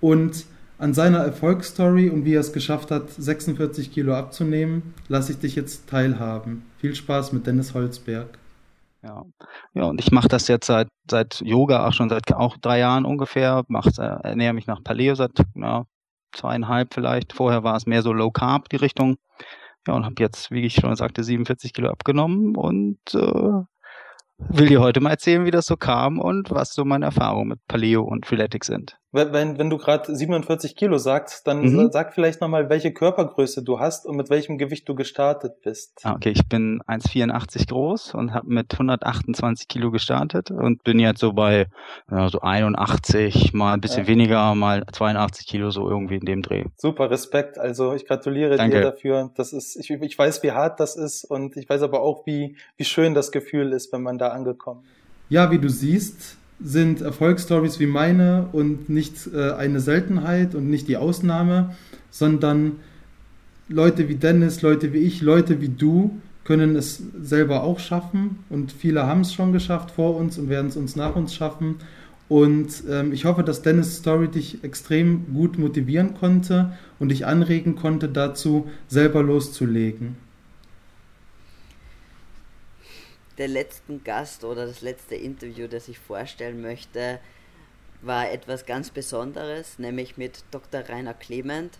und 0.00 0.46
an 0.78 0.92
seiner 0.92 1.18
Erfolgsstory 1.18 2.10
und 2.10 2.24
wie 2.24 2.34
er 2.34 2.40
es 2.40 2.52
geschafft 2.52 2.90
hat, 2.90 3.10
46 3.10 3.92
Kilo 3.92 4.14
abzunehmen, 4.14 4.94
lasse 5.08 5.32
ich 5.32 5.38
dich 5.38 5.54
jetzt 5.54 5.88
teilhaben. 5.88 6.64
Viel 6.78 6.94
Spaß 6.94 7.32
mit 7.32 7.46
Dennis 7.46 7.74
Holzberg. 7.74 8.38
Ja, 9.02 9.24
ja 9.74 9.84
und 9.84 10.00
ich 10.00 10.10
mache 10.10 10.28
das 10.28 10.48
jetzt 10.48 10.66
seit, 10.66 10.88
seit 11.08 11.40
Yoga 11.42 11.86
auch 11.86 11.92
schon 11.92 12.08
seit 12.08 12.32
auch 12.32 12.56
drei 12.56 12.80
Jahren 12.80 13.04
ungefähr. 13.04 13.64
Mach, 13.68 13.86
äh, 13.98 14.02
ernähre 14.02 14.54
mich 14.54 14.66
nach 14.66 14.82
Paleo 14.82 15.14
seit 15.14 15.32
ja, 15.54 15.84
zweieinhalb 16.32 16.92
vielleicht. 16.92 17.32
Vorher 17.34 17.62
war 17.62 17.76
es 17.76 17.86
mehr 17.86 18.02
so 18.02 18.12
Low 18.12 18.30
Carb 18.30 18.68
die 18.70 18.76
Richtung. 18.76 19.16
Ja, 19.86 19.94
und 19.94 20.04
habe 20.04 20.14
jetzt, 20.18 20.50
wie 20.50 20.62
ich 20.62 20.74
schon 20.74 20.96
sagte, 20.96 21.22
47 21.22 21.74
Kilo 21.74 21.90
abgenommen 21.90 22.56
und 22.56 22.98
äh, 23.14 23.64
will 24.38 24.66
dir 24.66 24.80
heute 24.80 25.00
mal 25.00 25.10
erzählen, 25.10 25.44
wie 25.44 25.50
das 25.50 25.66
so 25.66 25.76
kam 25.76 26.18
und 26.18 26.50
was 26.50 26.72
so 26.72 26.84
meine 26.84 27.06
Erfahrungen 27.06 27.48
mit 27.48 27.66
Paleo 27.66 28.02
und 28.02 28.26
Freeletics 28.26 28.66
sind. 28.66 28.98
Wenn, 29.14 29.58
wenn 29.58 29.70
du 29.70 29.78
gerade 29.78 30.14
47 30.14 30.74
Kilo 30.74 30.98
sagst, 30.98 31.46
dann 31.46 31.62
mhm. 31.62 31.90
sag 31.92 32.12
vielleicht 32.14 32.40
nochmal, 32.40 32.68
welche 32.68 32.92
Körpergröße 32.92 33.62
du 33.62 33.78
hast 33.78 34.06
und 34.06 34.16
mit 34.16 34.28
welchem 34.28 34.58
Gewicht 34.58 34.88
du 34.88 34.96
gestartet 34.96 35.62
bist. 35.62 36.00
Ah, 36.02 36.14
okay, 36.14 36.30
ich 36.30 36.48
bin 36.48 36.82
1,84 36.88 37.68
groß 37.68 38.14
und 38.14 38.34
habe 38.34 38.52
mit 38.52 38.72
128 38.72 39.68
Kilo 39.68 39.92
gestartet 39.92 40.50
und 40.50 40.82
bin 40.82 40.98
jetzt 40.98 41.20
so 41.20 41.32
bei 41.32 41.68
ja, 42.10 42.28
so 42.28 42.40
81, 42.40 43.52
mal 43.52 43.74
ein 43.74 43.80
bisschen 43.80 44.02
ja. 44.02 44.08
weniger, 44.08 44.54
mal 44.56 44.84
82 44.90 45.46
Kilo, 45.46 45.70
so 45.70 45.88
irgendwie 45.88 46.16
in 46.16 46.26
dem 46.26 46.42
Dreh. 46.42 46.64
Super, 46.76 47.08
Respekt. 47.08 47.56
Also 47.56 47.94
ich 47.94 48.06
gratuliere 48.06 48.56
Danke. 48.56 48.78
dir 48.78 48.82
dafür. 48.82 49.30
Das 49.36 49.52
ist, 49.52 49.76
ich, 49.76 49.90
ich 49.90 50.18
weiß, 50.18 50.42
wie 50.42 50.50
hart 50.50 50.80
das 50.80 50.96
ist 50.96 51.24
und 51.24 51.56
ich 51.56 51.68
weiß 51.68 51.82
aber 51.82 52.02
auch, 52.02 52.26
wie, 52.26 52.56
wie 52.76 52.84
schön 52.84 53.14
das 53.14 53.30
Gefühl 53.30 53.72
ist, 53.72 53.92
wenn 53.92 54.02
man 54.02 54.18
da 54.18 54.30
angekommen 54.30 54.82
ist. 54.82 55.04
Ja, 55.28 55.50
wie 55.50 55.58
du 55.58 55.68
siehst, 55.68 56.36
sind 56.62 57.00
Erfolgsstories 57.00 57.80
wie 57.80 57.86
meine 57.86 58.48
und 58.52 58.88
nicht 58.88 59.28
äh, 59.34 59.52
eine 59.52 59.80
Seltenheit 59.80 60.54
und 60.54 60.70
nicht 60.70 60.88
die 60.88 60.96
Ausnahme, 60.96 61.74
sondern 62.10 62.72
Leute 63.68 64.08
wie 64.08 64.14
Dennis, 64.14 64.62
Leute 64.62 64.92
wie 64.92 64.98
ich, 64.98 65.20
Leute 65.22 65.60
wie 65.60 65.68
du 65.68 66.20
können 66.44 66.76
es 66.76 67.02
selber 67.22 67.62
auch 67.62 67.78
schaffen 67.78 68.40
und 68.50 68.70
viele 68.70 69.06
haben 69.06 69.22
es 69.22 69.32
schon 69.32 69.52
geschafft 69.52 69.90
vor 69.90 70.14
uns 70.16 70.38
und 70.38 70.50
werden 70.50 70.66
es 70.66 70.76
uns 70.76 70.94
nach 70.94 71.16
uns 71.16 71.34
schaffen. 71.34 71.76
Und 72.28 72.84
ähm, 72.88 73.12
ich 73.12 73.24
hoffe, 73.24 73.42
dass 73.42 73.62
Dennis 73.62 73.96
Story 73.96 74.28
dich 74.28 74.62
extrem 74.62 75.32
gut 75.34 75.58
motivieren 75.58 76.14
konnte 76.14 76.72
und 76.98 77.10
dich 77.10 77.26
anregen 77.26 77.76
konnte 77.76 78.08
dazu, 78.08 78.68
selber 78.88 79.22
loszulegen 79.22 80.23
der 83.38 83.48
letzten 83.48 84.04
Gast 84.04 84.44
oder 84.44 84.66
das 84.66 84.80
letzte 84.80 85.14
Interview, 85.14 85.66
das 85.66 85.88
ich 85.88 85.98
vorstellen 85.98 86.60
möchte, 86.60 87.18
war 88.02 88.30
etwas 88.30 88.66
ganz 88.66 88.90
Besonderes, 88.90 89.78
nämlich 89.78 90.16
mit 90.16 90.44
Dr. 90.50 90.82
Rainer 90.88 91.14
Clement. 91.14 91.78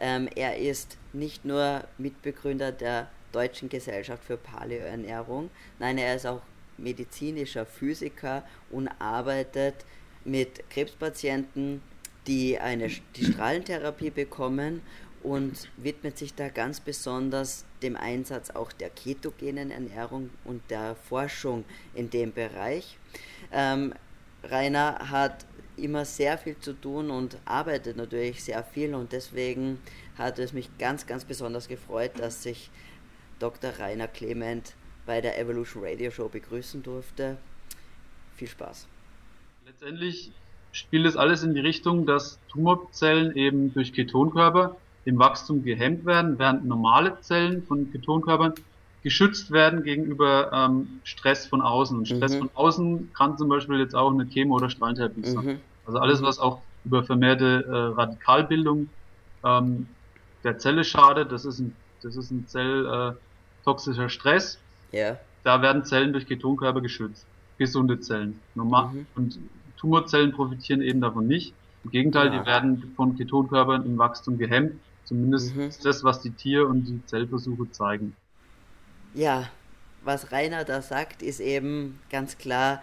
Ähm, 0.00 0.28
er 0.36 0.58
ist 0.58 0.96
nicht 1.12 1.44
nur 1.44 1.84
Mitbegründer 1.98 2.72
der 2.72 3.08
Deutschen 3.32 3.68
Gesellschaft 3.68 4.24
für 4.24 4.36
Paleoernährung, 4.36 5.50
nein, 5.78 5.98
er 5.98 6.14
ist 6.14 6.26
auch 6.26 6.40
medizinischer 6.78 7.66
Physiker 7.66 8.44
und 8.70 8.88
arbeitet 9.00 9.74
mit 10.24 10.70
Krebspatienten, 10.70 11.82
die 12.26 12.58
eine 12.58 12.88
die 13.16 13.24
Strahlentherapie 13.24 14.10
bekommen 14.10 14.82
und 15.22 15.68
widmet 15.76 16.18
sich 16.18 16.34
da 16.34 16.48
ganz 16.48 16.80
besonders 16.80 17.64
dem 17.82 17.96
Einsatz 17.96 18.50
auch 18.50 18.72
der 18.72 18.90
ketogenen 18.90 19.70
Ernährung 19.70 20.30
und 20.44 20.62
der 20.70 20.94
Forschung 20.94 21.64
in 21.94 22.10
dem 22.10 22.32
Bereich. 22.32 22.96
Ähm, 23.52 23.94
Rainer 24.44 25.10
hat 25.10 25.44
immer 25.76 26.04
sehr 26.04 26.38
viel 26.38 26.58
zu 26.58 26.72
tun 26.72 27.10
und 27.10 27.38
arbeitet 27.44 27.96
natürlich 27.96 28.42
sehr 28.42 28.62
viel 28.64 28.94
und 28.94 29.12
deswegen 29.12 29.78
hat 30.16 30.38
es 30.38 30.52
mich 30.52 30.68
ganz, 30.78 31.06
ganz 31.06 31.24
besonders 31.24 31.68
gefreut, 31.68 32.12
dass 32.18 32.42
sich 32.42 32.70
Dr. 33.38 33.70
Rainer 33.78 34.08
Clement 34.08 34.74
bei 35.06 35.20
der 35.20 35.38
Evolution 35.38 35.84
Radio 35.84 36.10
Show 36.10 36.28
begrüßen 36.28 36.82
durfte. 36.82 37.38
Viel 38.36 38.48
Spaß. 38.48 38.86
Letztendlich 39.66 40.32
spielt 40.72 41.06
es 41.06 41.16
alles 41.16 41.42
in 41.42 41.54
die 41.54 41.60
Richtung, 41.60 42.06
dass 42.06 42.38
Tumorzellen 42.48 43.34
eben 43.36 43.72
durch 43.72 43.92
Ketonkörper 43.92 44.76
im 45.08 45.18
Wachstum 45.18 45.62
gehemmt 45.62 46.04
werden, 46.04 46.38
während 46.38 46.66
normale 46.66 47.18
Zellen 47.22 47.62
von 47.62 47.90
Ketonkörpern 47.90 48.52
geschützt 49.02 49.50
werden 49.50 49.82
gegenüber 49.82 50.52
ähm, 50.52 51.00
Stress 51.02 51.46
von 51.46 51.62
außen. 51.62 51.96
Und 51.96 52.06
Stress 52.06 52.34
mhm. 52.34 52.40
von 52.40 52.50
außen 52.52 53.12
kann 53.14 53.38
zum 53.38 53.48
Beispiel 53.48 53.78
jetzt 53.78 53.94
auch 53.94 54.12
eine 54.12 54.24
Chemo- 54.24 54.56
oder 54.56 54.68
Strahlentherapie 54.68 55.24
sein. 55.24 55.44
Mhm. 55.44 55.58
Also 55.86 55.98
alles, 55.98 56.20
was 56.20 56.38
auch 56.38 56.60
über 56.84 57.04
vermehrte 57.04 57.64
äh, 57.66 57.98
Radikalbildung 57.98 58.90
ähm, 59.44 59.88
der 60.44 60.58
Zelle 60.58 60.84
schadet, 60.84 61.32
das 61.32 61.46
ist 61.46 61.58
ein, 61.58 61.74
das 62.02 62.14
ist 62.14 62.30
ein 62.30 62.46
zelltoxischer 62.46 64.04
äh, 64.04 64.10
Stress. 64.10 64.58
Yeah. 64.92 65.18
Da 65.42 65.62
werden 65.62 65.86
Zellen 65.86 66.12
durch 66.12 66.26
Ketonkörper 66.26 66.82
geschützt. 66.82 67.24
Gesunde 67.56 67.98
Zellen. 68.00 68.40
Normal 68.54 68.88
mhm. 68.88 69.06
Und 69.16 69.38
Tumorzellen 69.78 70.32
profitieren 70.32 70.82
eben 70.82 71.00
davon 71.00 71.26
nicht. 71.26 71.54
Im 71.84 71.92
Gegenteil, 71.92 72.26
ja. 72.26 72.40
die 72.40 72.46
werden 72.46 72.92
von 72.94 73.16
Ketonkörpern 73.16 73.86
im 73.86 73.96
Wachstum 73.96 74.36
gehemmt 74.36 74.74
Zumindest 75.08 75.56
mhm. 75.56 75.62
ist 75.62 75.86
das, 75.86 76.04
was 76.04 76.20
die 76.20 76.30
Tier- 76.30 76.68
und 76.68 76.84
die 76.84 77.00
Zellversuche 77.06 77.70
zeigen. 77.70 78.14
Ja, 79.14 79.50
was 80.04 80.30
Rainer 80.32 80.64
da 80.64 80.82
sagt, 80.82 81.22
ist 81.22 81.40
eben 81.40 81.98
ganz 82.10 82.36
klar, 82.36 82.82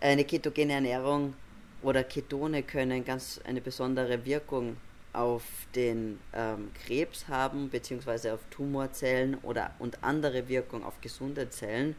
eine 0.00 0.24
ketogene 0.24 0.72
Ernährung 0.72 1.34
oder 1.82 2.04
Ketone 2.04 2.62
können 2.62 3.04
ganz 3.04 3.38
eine 3.44 3.60
besondere 3.60 4.24
Wirkung 4.24 4.78
auf 5.12 5.42
den 5.74 6.18
ähm, 6.32 6.70
Krebs 6.86 7.28
haben, 7.28 7.68
beziehungsweise 7.68 8.32
auf 8.32 8.40
Tumorzellen 8.50 9.36
oder 9.42 9.72
und 9.78 10.02
andere 10.02 10.48
Wirkung 10.48 10.82
auf 10.82 11.02
gesunde 11.02 11.50
Zellen. 11.50 11.96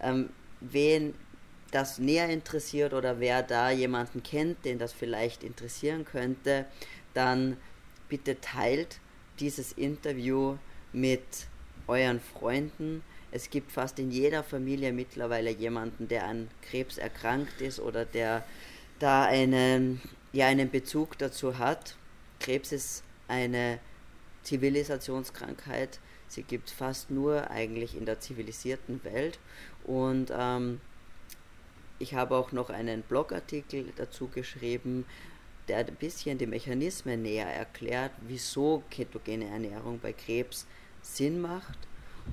Ähm, 0.00 0.28
wen 0.60 1.14
das 1.72 1.98
näher 1.98 2.28
interessiert 2.28 2.94
oder 2.94 3.18
wer 3.18 3.42
da 3.42 3.70
jemanden 3.70 4.22
kennt, 4.22 4.64
den 4.64 4.78
das 4.78 4.92
vielleicht 4.92 5.42
interessieren 5.42 6.04
könnte, 6.04 6.66
dann 7.14 7.56
bitte 8.12 8.38
teilt 8.42 9.00
dieses 9.40 9.72
Interview 9.72 10.58
mit 10.92 11.22
euren 11.86 12.20
Freunden. 12.20 13.02
Es 13.30 13.48
gibt 13.48 13.72
fast 13.72 13.98
in 13.98 14.10
jeder 14.10 14.42
Familie 14.42 14.92
mittlerweile 14.92 15.50
jemanden, 15.50 16.08
der 16.08 16.26
an 16.26 16.48
Krebs 16.60 16.98
erkrankt 16.98 17.62
ist 17.62 17.80
oder 17.80 18.04
der 18.04 18.44
da 18.98 19.24
eine 19.24 19.98
ja 20.34 20.46
einen 20.46 20.70
Bezug 20.70 21.16
dazu 21.16 21.56
hat. 21.56 21.96
Krebs 22.38 22.70
ist 22.72 23.02
eine 23.28 23.78
Zivilisationskrankheit. 24.42 25.98
Sie 26.28 26.42
gibt 26.42 26.68
es 26.68 26.74
fast 26.74 27.10
nur 27.10 27.50
eigentlich 27.50 27.96
in 27.96 28.04
der 28.04 28.20
zivilisierten 28.20 29.02
Welt. 29.04 29.38
Und 29.84 30.30
ähm, 30.36 30.82
ich 31.98 32.12
habe 32.12 32.36
auch 32.36 32.52
noch 32.52 32.68
einen 32.68 33.00
Blogartikel 33.00 33.86
dazu 33.96 34.28
geschrieben, 34.28 35.06
der 35.72 35.78
ein 35.78 35.96
bisschen 35.98 36.36
die 36.36 36.46
Mechanismen 36.46 37.22
näher 37.22 37.46
erklärt, 37.46 38.10
wieso 38.28 38.82
ketogene 38.90 39.46
Ernährung 39.46 39.98
bei 40.02 40.12
Krebs 40.12 40.66
Sinn 41.00 41.40
macht. 41.40 41.78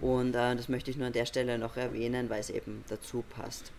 Und 0.01 0.35
äh, 0.35 0.55
das 0.55 0.67
möchte 0.67 0.91
ich 0.91 0.97
nur 0.97 1.07
an 1.07 1.13
der 1.13 1.25
Stelle 1.25 1.57
noch 1.57 1.77
erwähnen, 1.77 2.29
weil 2.29 2.41
es 2.41 2.49
eben 2.49 2.83
dazu 2.89 3.23
passt. 3.29 3.71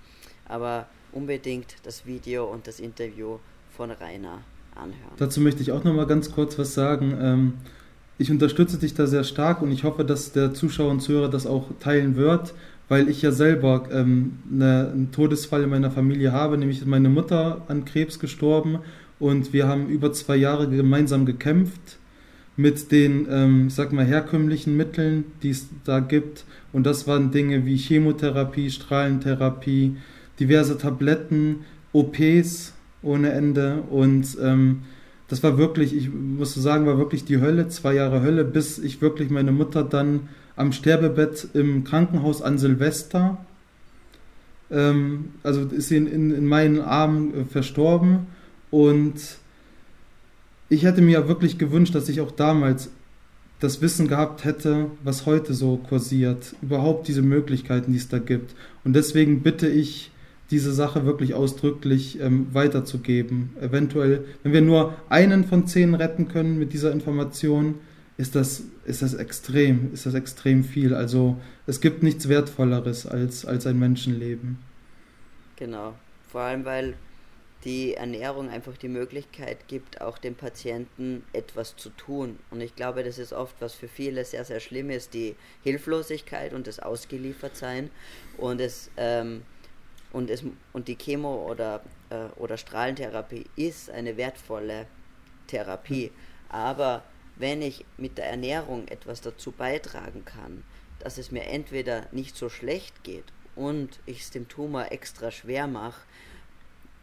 Aber 0.47 0.87
unbedingt 1.13 1.77
das 1.83 2.07
Video 2.07 2.47
und 2.47 2.67
das 2.67 2.81
Interview 2.81 3.39
von 3.77 3.91
Rainer 3.91 4.41
anhören. 4.75 5.13
Dazu 5.19 5.41
möchte 5.41 5.61
ich 5.61 5.73
auch 5.73 5.85
noch 5.85 5.93
mal 5.93 6.07
ganz 6.07 6.33
kurz 6.33 6.59
was 6.59 6.73
sagen. 6.73 7.17
Ähm, 7.21 7.53
ich 8.17 8.31
unterstütze 8.31 8.79
dich 8.79 8.95
da 8.95 9.07
sehr 9.07 9.25
stark 9.25 9.61
und 9.61 9.71
ich 9.71 9.85
hoffe, 9.85 10.05
dass 10.05 10.33
der 10.33 10.55
Zuschauer 10.55 10.91
und 10.91 11.01
Zuhörer 11.01 11.29
das 11.29 11.47
auch 11.47 11.69
teilen 11.81 12.17
wird, 12.17 12.55
weil 12.89 13.11
ich 13.11 13.21
ja 13.21 13.31
selber 13.31 13.89
ähm, 13.93 14.39
eine, 14.51 14.91
einen 14.91 15.13
Todesfall 15.13 15.65
in 15.65 15.71
meiner 15.71 15.91
Familie 15.91 16.33
habe, 16.33 16.57
nämlich 16.57 16.85
meine 16.87 17.11
Mutter 17.11 17.63
an 17.69 17.85
Krebs 17.85 18.19
gestorben 18.19 18.81
und 19.21 19.53
wir 19.53 19.69
haben 19.69 19.89
über 19.89 20.13
zwei 20.13 20.37
Jahre 20.37 20.69
gemeinsam 20.69 21.27
gekämpft 21.27 21.99
mit 22.57 22.91
den, 22.91 23.27
ähm, 23.31 23.67
ich 23.69 23.75
sag 23.75 23.93
mal, 23.93 24.05
herkömmlichen 24.05 24.77
Mitteln, 24.77 25.25
die 25.43 25.51
es 25.51 25.69
da 25.85 26.01
gibt. 26.01 26.45
Und 26.73 26.85
das 26.85 27.07
waren 27.07 27.31
Dinge 27.31 27.65
wie 27.65 27.77
Chemotherapie, 27.77 28.71
Strahlentherapie, 28.71 29.97
diverse 30.41 30.77
Tabletten, 30.77 31.61
OPs 31.93 32.75
ohne 33.03 33.31
Ende. 33.31 33.83
Und 33.91 34.37
ähm, 34.43 34.81
das 35.29 35.43
war 35.43 35.57
wirklich, 35.59 35.95
ich 35.95 36.11
muss 36.13 36.55
sagen, 36.55 36.87
war 36.87 36.99
wirklich 36.99 37.25
die 37.25 37.41
Hölle, 37.41 37.69
zwei 37.69 37.95
Jahre 37.95 38.23
Hölle, 38.23 38.45
bis 38.45 38.79
ich 38.79 39.01
wirklich 39.01 39.31
meine 39.31 39.53
Mutter 39.53 39.85
dann 39.85 40.29
am 40.57 40.73
Sterbebett 40.73 41.49
im 41.55 41.85
Krankenhaus 41.85 42.43
an 42.43 42.59
Silvester, 42.59 43.39
ähm, 44.71 45.31
also 45.43 45.63
ist 45.63 45.89
sie 45.89 45.97
in, 45.97 46.07
in, 46.07 46.31
in 46.35 46.47
meinen 46.47 46.81
Armen 46.81 47.35
äh, 47.35 47.45
verstorben. 47.45 48.27
Und 48.71 49.15
ich 50.69 50.85
hätte 50.85 51.03
mir 51.03 51.29
wirklich 51.29 51.59
gewünscht, 51.59 51.95
dass 51.95 52.09
ich 52.09 52.21
auch 52.21 52.31
damals 52.31 52.91
das 53.59 53.83
Wissen 53.83 54.09
gehabt 54.09 54.45
hätte, 54.45 54.91
was 55.05 55.27
heute 55.27 55.53
so 55.53 55.77
kursiert, 55.77 56.55
überhaupt 56.63 57.09
diese 57.09 57.23
Möglichkeiten, 57.23 57.93
die 57.93 57.99
es 57.99 58.09
da 58.09 58.19
gibt. 58.19 58.55
Und 58.85 58.95
deswegen 58.95 59.43
bitte 59.43 59.69
ich, 59.69 60.11
diese 60.51 60.73
Sache 60.73 61.07
wirklich 61.07 61.35
ausdrücklich 61.35 62.19
ähm, 62.21 62.49
weiterzugeben. 62.53 63.51
Eventuell, 63.61 64.25
wenn 64.43 64.53
wir 64.53 64.63
nur 64.63 64.95
einen 65.09 65.45
von 65.45 65.67
zehn 65.67 65.95
retten 65.95 66.27
können 66.27 66.59
mit 66.59 66.73
dieser 66.73 66.91
Information, 66.91 67.77
ist 68.17 68.35
das, 68.35 68.65
ist 68.85 69.03
das 69.03 69.15
extrem, 69.15 69.93
ist 69.95 70.07
das 70.07 70.15
extrem 70.15 70.65
viel. 70.65 70.95
Also 70.95 71.37
es 71.67 71.81
gibt 71.81 72.03
nichts 72.03 72.29
Wertvolleres 72.29 73.07
als, 73.07 73.45
als 73.45 73.67
ein 73.67 73.79
Menschenleben. 73.79 74.59
Genau. 75.57 75.95
Vor 76.31 76.41
allem, 76.43 76.65
weil 76.65 76.95
die 77.65 77.95
Ernährung 77.95 78.49
einfach 78.49 78.77
die 78.77 78.89
Möglichkeit 78.89 79.69
gibt, 79.69 80.01
auch 80.01 80.17
dem 80.19 80.35
Patienten 80.35 81.25
etwas 81.33 81.77
zu 81.77 81.91
tun. 81.91 82.39
Und 82.51 82.61
ich 82.63 82.75
glaube, 82.75 83.05
das 83.05 83.19
ist 83.19 83.33
oft, 83.33 83.55
was 83.61 83.75
für 83.75 83.89
viele 83.89 84.25
sehr, 84.25 84.45
sehr 84.45 84.61
schlimm 84.61 84.89
ist, 84.89 85.13
die 85.13 85.37
Hilflosigkeit 85.63 86.55
und 86.55 86.67
das 86.67 86.81
Ausgeliefertsein. 86.81 87.91
Und 88.39 88.61
es, 88.61 88.91
ähm, 88.97 89.43
und 90.13 90.31
es 90.31 90.43
und 90.73 90.89
die 90.89 90.97
Chemo 90.97 91.47
oder, 91.51 91.83
äh, 92.09 92.27
oder 92.37 92.57
Strahlentherapie 92.57 93.45
ist 93.57 93.91
eine 93.91 94.17
wertvolle 94.17 94.87
Therapie. 95.47 96.11
Aber 96.49 97.05
wenn 97.37 97.61
ich 97.61 97.85
mit 97.99 98.17
der 98.17 98.27
Ernährung 98.27 98.89
etwas 98.89 99.21
dazu 99.21 99.53
beitragen 99.53 100.25
kann, 100.25 100.65
dass 100.99 101.19
es 101.19 101.31
mir 101.31 101.45
entweder 101.45 102.07
nicht 102.13 102.37
so 102.37 102.49
schlecht 102.49 103.05
geht 103.05 103.25
und 103.55 104.01
ich 104.07 104.21
es 104.21 104.31
dem 104.31 104.49
Tumor 104.49 104.93
extra 104.93 105.31
schwer 105.31 105.67
mache, 105.67 106.03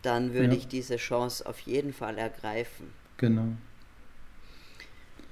dann 0.07 0.33
würde 0.33 0.53
ja. 0.53 0.53
ich 0.53 0.67
diese 0.67 0.95
Chance 0.95 1.45
auf 1.45 1.59
jeden 1.59 1.91
Fall 1.91 2.17
ergreifen. 2.17 2.87
Genau. 3.17 3.49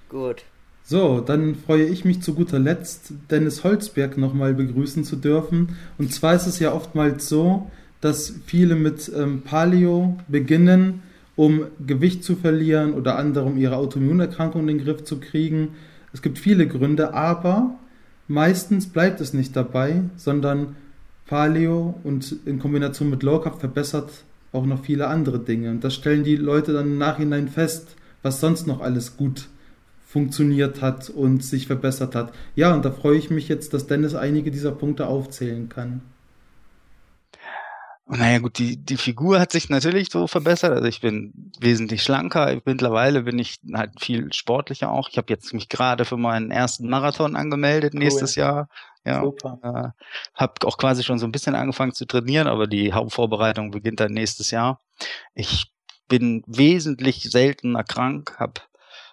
Gut. 0.09 0.43
So, 0.83 1.21
dann 1.21 1.55
freue 1.55 1.85
ich 1.85 2.03
mich 2.03 2.21
zu 2.21 2.35
guter 2.35 2.59
Letzt, 2.59 3.13
Dennis 3.31 3.63
Holzberg 3.63 4.17
nochmal 4.17 4.53
begrüßen 4.53 5.03
zu 5.05 5.15
dürfen. 5.15 5.77
Und 5.97 6.13
zwar 6.13 6.35
ist 6.35 6.45
es 6.45 6.59
ja 6.59 6.73
oftmals 6.73 7.29
so, 7.29 7.71
dass 8.01 8.33
viele 8.45 8.75
mit 8.75 9.11
ähm, 9.15 9.41
Paleo 9.43 10.17
beginnen, 10.27 11.01
um 11.35 11.67
Gewicht 11.85 12.23
zu 12.23 12.35
verlieren 12.35 12.93
oder 12.93 13.17
andere, 13.17 13.45
um 13.45 13.57
ihre 13.57 13.77
Autoimmunerkrankung 13.77 14.61
in 14.61 14.67
den 14.67 14.85
Griff 14.85 15.05
zu 15.05 15.19
kriegen. 15.19 15.69
Es 16.13 16.21
gibt 16.21 16.37
viele 16.37 16.67
Gründe, 16.67 17.13
aber 17.13 17.79
meistens 18.27 18.87
bleibt 18.87 19.21
es 19.21 19.33
nicht 19.33 19.55
dabei, 19.55 20.01
sondern 20.17 20.75
Paleo 21.25 21.99
und 22.03 22.35
in 22.45 22.59
Kombination 22.59 23.09
mit 23.09 23.23
Low 23.23 23.39
Carb 23.39 23.59
verbessert 23.59 24.11
auch 24.55 24.65
noch 24.65 24.83
viele 24.83 25.07
andere 25.07 25.39
Dinge. 25.39 25.69
Und 25.69 25.83
das 25.83 25.93
stellen 25.93 26.23
die 26.23 26.35
Leute 26.35 26.73
dann 26.73 26.87
im 26.87 26.97
Nachhinein 26.97 27.47
fest, 27.47 27.95
was 28.23 28.39
sonst 28.39 28.65
noch 28.65 28.81
alles 28.81 29.17
gut 29.17 29.49
funktioniert 30.07 30.81
hat 30.81 31.09
und 31.09 31.43
sich 31.43 31.67
verbessert 31.67 32.15
hat. 32.15 32.33
Ja, 32.55 32.73
und 32.73 32.85
da 32.85 32.91
freue 32.91 33.17
ich 33.17 33.29
mich 33.29 33.49
jetzt, 33.49 33.73
dass 33.73 33.87
Dennis 33.87 34.15
einige 34.15 34.49
dieser 34.49 34.71
Punkte 34.71 35.07
aufzählen 35.07 35.67
kann. 35.67 36.01
Naja 38.07 38.37
gut, 38.37 38.59
die, 38.59 38.77
die 38.77 38.97
Figur 38.97 39.39
hat 39.39 39.51
sich 39.51 39.69
natürlich 39.69 40.11
so 40.11 40.27
verbessert. 40.27 40.71
Also 40.71 40.85
ich 40.85 41.01
bin 41.01 41.51
wesentlich 41.59 42.03
schlanker. 42.03 42.61
Mittlerweile 42.63 43.23
bin 43.23 43.39
ich 43.39 43.59
halt 43.73 43.99
viel 43.99 44.31
sportlicher 44.31 44.91
auch. 44.91 45.09
Ich 45.09 45.17
habe 45.17 45.33
jetzt 45.33 45.53
mich 45.53 45.69
gerade 45.69 46.05
für 46.05 46.17
meinen 46.17 46.51
ersten 46.51 46.87
Marathon 46.87 47.35
angemeldet 47.35 47.93
cool. 47.95 48.01
nächstes 48.01 48.35
Jahr. 48.35 48.69
Ja, 49.05 49.21
Super. 49.21 49.59
Äh, 49.95 50.39
habe 50.39 50.53
auch 50.65 50.77
quasi 50.77 51.03
schon 51.03 51.17
so 51.17 51.25
ein 51.25 51.31
bisschen 51.31 51.55
angefangen 51.55 51.93
zu 51.93 52.05
trainieren, 52.05 52.47
aber 52.47 52.67
die 52.67 52.93
Hauptvorbereitung 52.93 53.71
beginnt 53.71 53.99
dann 53.99 54.13
nächstes 54.13 54.51
Jahr. 54.51 54.81
Ich 55.33 55.71
bin 56.07 56.43
wesentlich 56.45 57.23
seltener 57.23 57.83
krank, 57.83 58.35
habe 58.37 58.61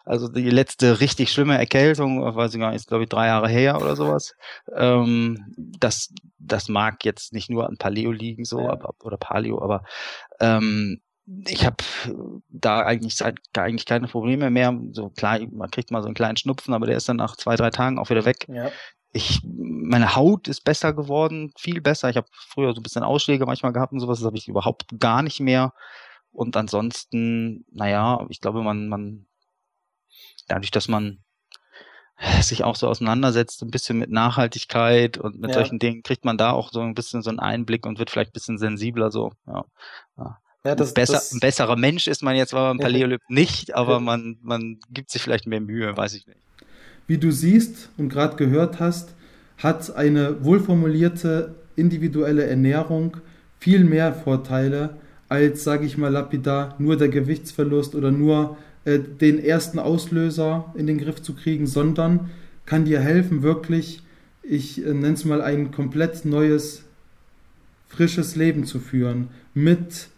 also 0.04 0.28
die 0.28 0.50
letzte 0.50 1.00
richtig 1.00 1.32
schlimme 1.32 1.58
Erkältung, 1.58 2.22
weiß 2.22 2.54
ich 2.54 2.60
gar 2.60 2.70
nicht, 2.70 2.80
ist 2.80 2.88
glaube 2.88 3.04
ich 3.04 3.08
drei 3.08 3.26
Jahre 3.26 3.48
her 3.48 3.80
oder 3.80 3.96
sowas. 3.96 4.34
Ähm, 4.74 5.54
das, 5.56 6.12
das 6.38 6.68
mag 6.68 7.04
jetzt 7.04 7.32
nicht 7.32 7.50
nur 7.50 7.68
an 7.68 7.76
Paleo 7.76 8.10
liegen, 8.10 8.44
so, 8.44 8.60
ja. 8.60 8.70
aber, 8.70 8.94
oder 9.02 9.16
Paleo, 9.16 9.62
aber 9.62 9.84
ähm, 10.40 11.00
ich 11.46 11.64
habe 11.64 11.76
da 12.48 12.80
eigentlich 12.80 13.16
eigentlich 13.56 13.86
keine 13.86 14.08
Probleme 14.08 14.50
mehr. 14.50 14.76
So 14.92 15.08
klar, 15.10 15.38
man 15.52 15.70
kriegt 15.70 15.90
mal 15.90 16.02
so 16.02 16.06
einen 16.06 16.14
kleinen 16.14 16.36
Schnupfen, 16.36 16.74
aber 16.74 16.86
der 16.86 16.96
ist 16.96 17.08
dann 17.08 17.16
nach 17.16 17.36
zwei, 17.36 17.54
drei 17.56 17.70
Tagen 17.70 17.98
auch 17.98 18.10
wieder 18.10 18.24
weg. 18.24 18.46
Ja. 18.48 18.70
Ich, 19.12 19.40
meine 19.44 20.16
Haut 20.16 20.48
ist 20.48 20.64
besser 20.64 20.92
geworden, 20.94 21.52
viel 21.58 21.80
besser. 21.80 22.10
Ich 22.10 22.16
habe 22.16 22.26
früher 22.32 22.72
so 22.72 22.80
ein 22.80 22.82
bisschen 22.82 23.02
Ausschläge 23.04 23.46
manchmal 23.46 23.72
gehabt 23.72 23.92
und 23.92 24.00
sowas, 24.00 24.18
das 24.18 24.26
habe 24.26 24.38
ich 24.38 24.48
überhaupt 24.48 24.86
gar 24.98 25.22
nicht 25.22 25.38
mehr. 25.38 25.74
Und 26.32 26.56
ansonsten, 26.56 27.66
naja, 27.70 28.26
ich 28.30 28.40
glaube, 28.40 28.62
man, 28.62 28.88
man 28.88 29.26
dadurch, 30.48 30.70
dass 30.70 30.88
man 30.88 31.18
sich 32.42 32.64
auch 32.64 32.76
so 32.76 32.88
auseinandersetzt, 32.88 33.62
ein 33.62 33.70
bisschen 33.70 33.98
mit 33.98 34.11
Nachhaltigkeit 34.11 35.18
und 35.18 35.40
mit 35.40 35.50
ja. 35.50 35.55
solchen 35.55 35.78
Dingen, 35.78 36.02
kriegt 36.02 36.24
man 36.24 36.38
da 36.38 36.52
auch 36.52 36.70
so 36.70 36.81
ein 36.81 36.94
bisschen 36.94 37.22
so 37.22 37.31
einen 37.31 37.40
Einblick 37.40 37.87
und 37.87 37.98
wird 37.98 38.11
vielleicht 38.11 38.31
ein 38.31 38.35
bisschen 38.35 38.59
sensibler 38.59 39.11
so. 39.11 39.33
Ja. 39.46 39.64
ja. 40.18 40.38
Das, 40.64 40.94
Besser, 40.94 41.14
das, 41.14 41.33
ein 41.33 41.40
besserer 41.40 41.74
Mensch 41.74 42.07
ist 42.07 42.22
man 42.22 42.37
jetzt 42.37 42.52
beim 42.52 42.78
Paleolyp 42.78 43.20
nicht, 43.28 43.74
aber 43.74 43.98
man, 43.98 44.38
man 44.42 44.78
gibt 44.90 45.11
sich 45.11 45.20
vielleicht 45.20 45.48
mehr 45.48 45.61
Mühe, 45.61 45.96
weiß 45.96 46.14
ich 46.14 46.24
nicht. 46.28 46.38
Wie 47.09 47.18
du 47.18 47.33
siehst 47.33 47.88
und 47.96 48.11
gerade 48.11 48.37
gehört 48.37 48.78
hast, 48.78 49.12
hat 49.59 49.94
eine 49.96 50.44
wohlformulierte 50.44 51.57
individuelle 51.74 52.46
Ernährung 52.46 53.16
viel 53.59 53.83
mehr 53.83 54.14
Vorteile 54.14 54.98
als, 55.28 55.64
sage 55.64 55.85
ich 55.85 55.98
mal 55.98 56.12
lapidar, 56.12 56.76
nur 56.78 56.96
der 56.96 57.09
Gewichtsverlust 57.09 57.96
oder 57.96 58.12
nur 58.12 58.57
äh, 58.85 58.99
den 58.99 59.38
ersten 59.38 59.79
Auslöser 59.79 60.73
in 60.77 60.87
den 60.87 60.99
Griff 60.99 61.23
zu 61.23 61.35
kriegen, 61.35 61.66
sondern 61.66 62.31
kann 62.66 62.85
dir 62.85 63.01
helfen, 63.01 63.42
wirklich, 63.42 64.03
ich 64.42 64.85
äh, 64.85 64.92
nenne 64.92 65.14
es 65.14 65.25
mal 65.25 65.40
ein 65.40 65.71
komplett 65.71 66.25
neues, 66.25 66.83
frisches 67.88 68.35
Leben 68.35 68.64
zu 68.64 68.81
führen. 68.81 69.29
Mit 69.55 70.09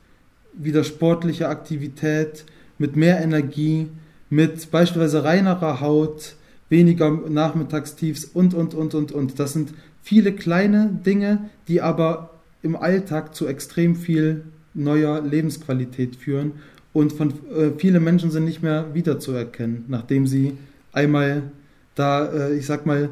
wieder 0.55 0.85
sportlicher 0.85 1.51
Aktivität, 1.51 2.45
mit 2.79 2.97
mehr 2.97 3.21
Energie, 3.21 3.89
mit 4.31 4.71
beispielsweise 4.71 5.25
reinerer 5.25 5.81
Haut, 5.81 6.37
weniger 6.69 7.11
Nachmittagstiefs 7.11 8.25
und, 8.25 8.55
und, 8.55 8.75
und, 8.75 8.95
und, 8.95 9.13
und. 9.13 9.39
Das 9.39 9.53
sind 9.53 9.75
viele 10.03 10.33
kleine 10.33 11.01
Dinge, 11.05 11.51
die 11.69 11.83
aber 11.83 12.31
im 12.63 12.77
Alltag 12.77 13.35
zu 13.35 13.47
extrem 13.47 13.95
viel 13.95 14.45
neuer 14.73 15.21
Lebensqualität 15.21 16.17
führen 16.17 16.53
und 16.95 17.13
von 17.13 17.31
äh, 17.51 17.73
viele 17.77 18.01
Menschen 18.01 18.31
sind 18.31 18.47
nicht 18.47 18.63
mehr 18.63 18.95
wiederzuerkennen, 18.95 19.85
nachdem 19.89 20.27
sie 20.27 20.57
einmal 20.93 21.51
da, 21.95 22.33
äh, 22.33 22.55
ich 22.55 22.65
sag 22.65 22.87
mal, 22.87 23.11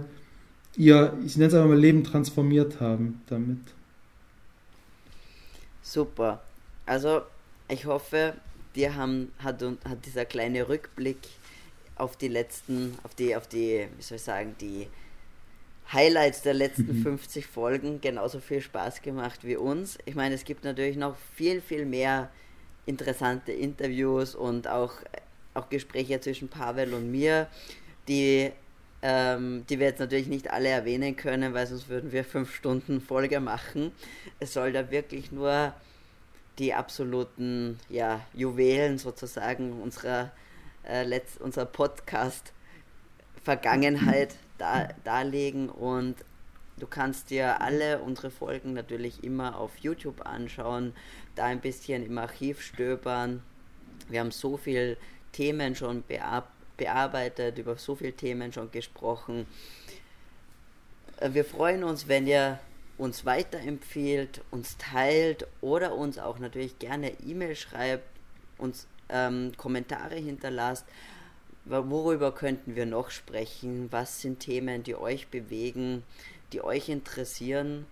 ihr, 0.77 1.13
ich 1.27 1.37
nenne 1.37 1.49
es 1.49 1.55
einfach 1.55 1.69
mal 1.69 1.79
Leben 1.79 2.05
transformiert 2.05 2.81
haben 2.81 3.21
damit. 3.27 3.59
Super. 5.83 6.43
Also 6.87 7.23
ich 7.69 7.85
hoffe, 7.85 8.35
dir 8.77 8.95
haben, 8.95 9.33
hat, 9.41 9.63
hat 9.85 10.07
dieser 10.07 10.25
kleine 10.25 10.69
Rückblick 10.69 11.19
auf 11.97 12.17
die 12.17 12.29
letzten, 12.29 12.97
auf 13.03 13.15
die, 13.17 13.35
auf 13.35 13.49
die, 13.49 13.89
wie 13.97 14.03
soll 14.03 14.17
ich 14.17 14.23
sagen, 14.23 14.55
die 14.61 14.87
Highlights 15.93 16.43
der 16.43 16.55
letzten 16.55 17.01
mhm. 17.01 17.03
50 17.03 17.47
Folgen 17.49 18.01
genauso 18.01 18.39
viel 18.39 18.61
Spaß 18.61 19.03
gemacht 19.03 19.41
wie 19.43 19.57
uns. 19.57 19.99
Ich 20.05 20.15
meine, 20.15 20.37
es 20.37 20.45
gibt 20.45 20.63
natürlich 20.63 20.97
noch 20.97 21.17
viel, 21.35 21.61
viel 21.61 21.85
mehr 21.85 22.31
interessante 22.87 23.53
Interviews 23.53 24.35
und 24.35 24.69
auch, 24.69 24.93
auch 25.55 25.69
Gespräche 25.69 26.21
zwischen 26.21 26.49
Pavel 26.49 26.95
und 26.95 27.11
mir, 27.11 27.47
die, 28.09 28.51
ähm, 29.03 29.65
die 29.69 29.79
wir 29.79 29.87
jetzt 29.87 30.01
natürlich 30.01 30.27
nicht 30.27 30.51
alle 30.51 30.69
erwähnen 30.69 31.17
können, 31.17 31.55
weil 31.55 31.67
sonst 31.67 31.89
würden 31.89 32.13
wir 32.13 32.25
fünf 32.25 32.55
Stunden 32.55 33.01
Folge 33.01 33.41
machen. 33.41 33.93
Es 34.41 34.53
soll 34.53 34.73
da 34.73 34.91
wirklich 34.91 35.33
nur 35.33 35.75
die 36.59 36.75
absoluten 36.75 37.79
ja, 37.89 38.21
Juwelen 38.35 38.99
sozusagen 38.99 39.81
unserer, 39.81 40.31
äh, 40.87 41.05
letzt, 41.05 41.41
unserer 41.41 41.67
Podcast 41.67 42.53
Vergangenheit 43.43 44.37
da, 44.59 44.89
darlegen 45.05 45.69
und 45.69 46.17
du 46.79 46.87
kannst 46.87 47.31
dir 47.31 47.61
alle 47.61 48.01
unsere 48.01 48.31
Folgen 48.31 48.73
natürlich 48.73 49.25
immer 49.25 49.59
auf 49.59 49.77
YouTube 49.79 50.27
anschauen, 50.27 50.95
da 51.35 51.45
ein 51.45 51.61
bisschen 51.61 52.05
im 52.05 52.19
Archiv 52.19 52.61
stöbern. 52.61 53.43
Wir 54.09 54.21
haben 54.21 54.31
so 54.31 54.57
viele 54.57 54.97
Themen 55.33 55.75
schon 55.75 56.03
bear 56.03 56.47
bearbeitet, 56.77 57.59
über 57.59 57.77
so 57.77 57.95
viele 57.95 58.13
Themen 58.13 58.53
schon 58.53 58.71
gesprochen. 58.71 59.47
Äh, 61.19 61.33
wir 61.33 61.45
freuen 61.45 61.85
uns, 61.85 62.09
wenn 62.09 62.27
ihr 62.27 62.59
uns 62.99 63.25
weiterempfiehlt, 63.25 64.43
uns 64.51 64.77
teilt 64.79 65.47
oder 65.61 65.95
uns 65.95 66.19
auch 66.19 66.39
natürlich 66.39 66.79
gerne 66.79 67.13
E-Mail 67.21 67.57
schreibt, 67.57 68.07
uns 68.59 68.87
ähm, 69.09 69.53
Kommentare 69.57 70.17
hinterlasst. 70.17 70.85
Worüber 71.65 72.33
könnten 72.33 72.75
wir 72.75 72.87
noch 72.87 73.11
sprechen? 73.11 73.87
Was 73.91 74.21
sind 74.21 74.41
Themen, 74.41 74.83
die 74.83 74.97
euch 74.97 75.29
bewegen, 75.29 76.03
die 76.53 76.63
euch 76.63 76.89
interessieren? 76.89 77.87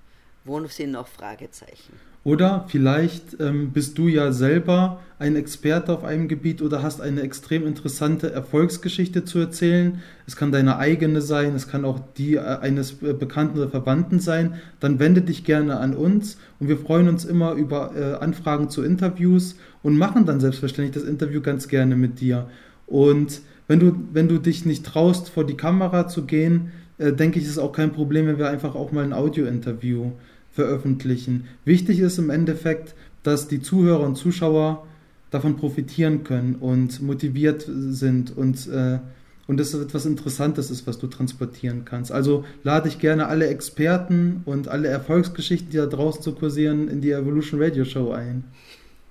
Wo 0.44 0.64
sind 0.66 0.92
noch 0.92 1.06
Fragezeichen? 1.06 1.92
Oder 2.22 2.66
vielleicht 2.68 3.40
ähm, 3.40 3.70
bist 3.72 3.96
du 3.96 4.06
ja 4.06 4.30
selber 4.32 5.00
ein 5.18 5.36
Experte 5.36 5.92
auf 5.92 6.04
einem 6.04 6.28
Gebiet 6.28 6.60
oder 6.60 6.82
hast 6.82 7.00
eine 7.00 7.22
extrem 7.22 7.66
interessante 7.66 8.30
Erfolgsgeschichte 8.30 9.24
zu 9.24 9.38
erzählen. 9.38 10.02
Es 10.26 10.36
kann 10.36 10.52
deine 10.52 10.76
eigene 10.76 11.22
sein, 11.22 11.54
es 11.54 11.66
kann 11.66 11.86
auch 11.86 11.98
die 12.18 12.34
äh, 12.34 12.40
eines 12.40 13.02
äh, 13.02 13.14
Bekannten 13.14 13.58
oder 13.58 13.70
Verwandten 13.70 14.20
sein. 14.20 14.56
Dann 14.80 14.98
wende 14.98 15.22
dich 15.22 15.44
gerne 15.44 15.78
an 15.78 15.94
uns 15.94 16.36
und 16.58 16.68
wir 16.68 16.76
freuen 16.76 17.08
uns 17.08 17.24
immer 17.24 17.52
über 17.52 17.96
äh, 17.96 18.22
Anfragen 18.22 18.68
zu 18.68 18.82
Interviews 18.82 19.56
und 19.82 19.96
machen 19.96 20.26
dann 20.26 20.40
selbstverständlich 20.40 21.02
das 21.02 21.08
Interview 21.10 21.40
ganz 21.40 21.68
gerne 21.68 21.96
mit 21.96 22.20
dir. 22.20 22.50
Und 22.86 23.40
wenn 23.66 23.80
du, 23.80 23.96
wenn 24.12 24.28
du 24.28 24.38
dich 24.38 24.66
nicht 24.66 24.84
traust, 24.84 25.30
vor 25.30 25.46
die 25.46 25.56
Kamera 25.56 26.06
zu 26.06 26.26
gehen, 26.26 26.72
äh, 27.00 27.12
denke 27.12 27.38
ich, 27.38 27.46
ist 27.46 27.58
auch 27.58 27.72
kein 27.72 27.92
Problem, 27.92 28.26
wenn 28.26 28.38
wir 28.38 28.48
einfach 28.48 28.74
auch 28.74 28.92
mal 28.92 29.02
ein 29.02 29.12
Audio-Interview 29.12 30.12
veröffentlichen. 30.52 31.48
Wichtig 31.64 31.98
ist 32.00 32.18
im 32.18 32.30
Endeffekt, 32.30 32.94
dass 33.22 33.48
die 33.48 33.62
Zuhörer 33.62 34.04
und 34.04 34.16
Zuschauer 34.16 34.86
davon 35.30 35.56
profitieren 35.56 36.24
können 36.24 36.56
und 36.56 37.00
motiviert 37.00 37.64
sind 37.66 38.36
und, 38.36 38.66
äh, 38.68 38.98
und 39.46 39.58
das 39.58 39.72
etwas 39.74 40.04
Interessantes 40.04 40.70
ist, 40.70 40.86
was 40.86 40.98
du 40.98 41.06
transportieren 41.06 41.84
kannst. 41.84 42.12
Also 42.12 42.44
lade 42.64 42.88
ich 42.88 42.98
gerne 42.98 43.26
alle 43.28 43.46
Experten 43.46 44.42
und 44.44 44.68
alle 44.68 44.88
Erfolgsgeschichten, 44.88 45.70
die 45.70 45.78
da 45.78 45.86
draußen 45.86 46.22
zu 46.22 46.34
kursieren, 46.34 46.88
in 46.88 47.00
die 47.00 47.12
Evolution 47.12 47.62
Radio 47.62 47.84
Show 47.84 48.10
ein. 48.12 48.44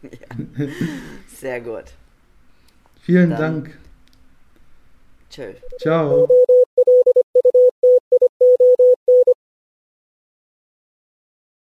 Ja. 0.03 0.67
Sehr 1.27 1.61
gut. 1.61 1.85
Vielen 3.01 3.31
Dann. 3.31 3.39
Dank. 3.39 3.77
Tschö. 5.29 5.53
Ciao. 5.79 6.27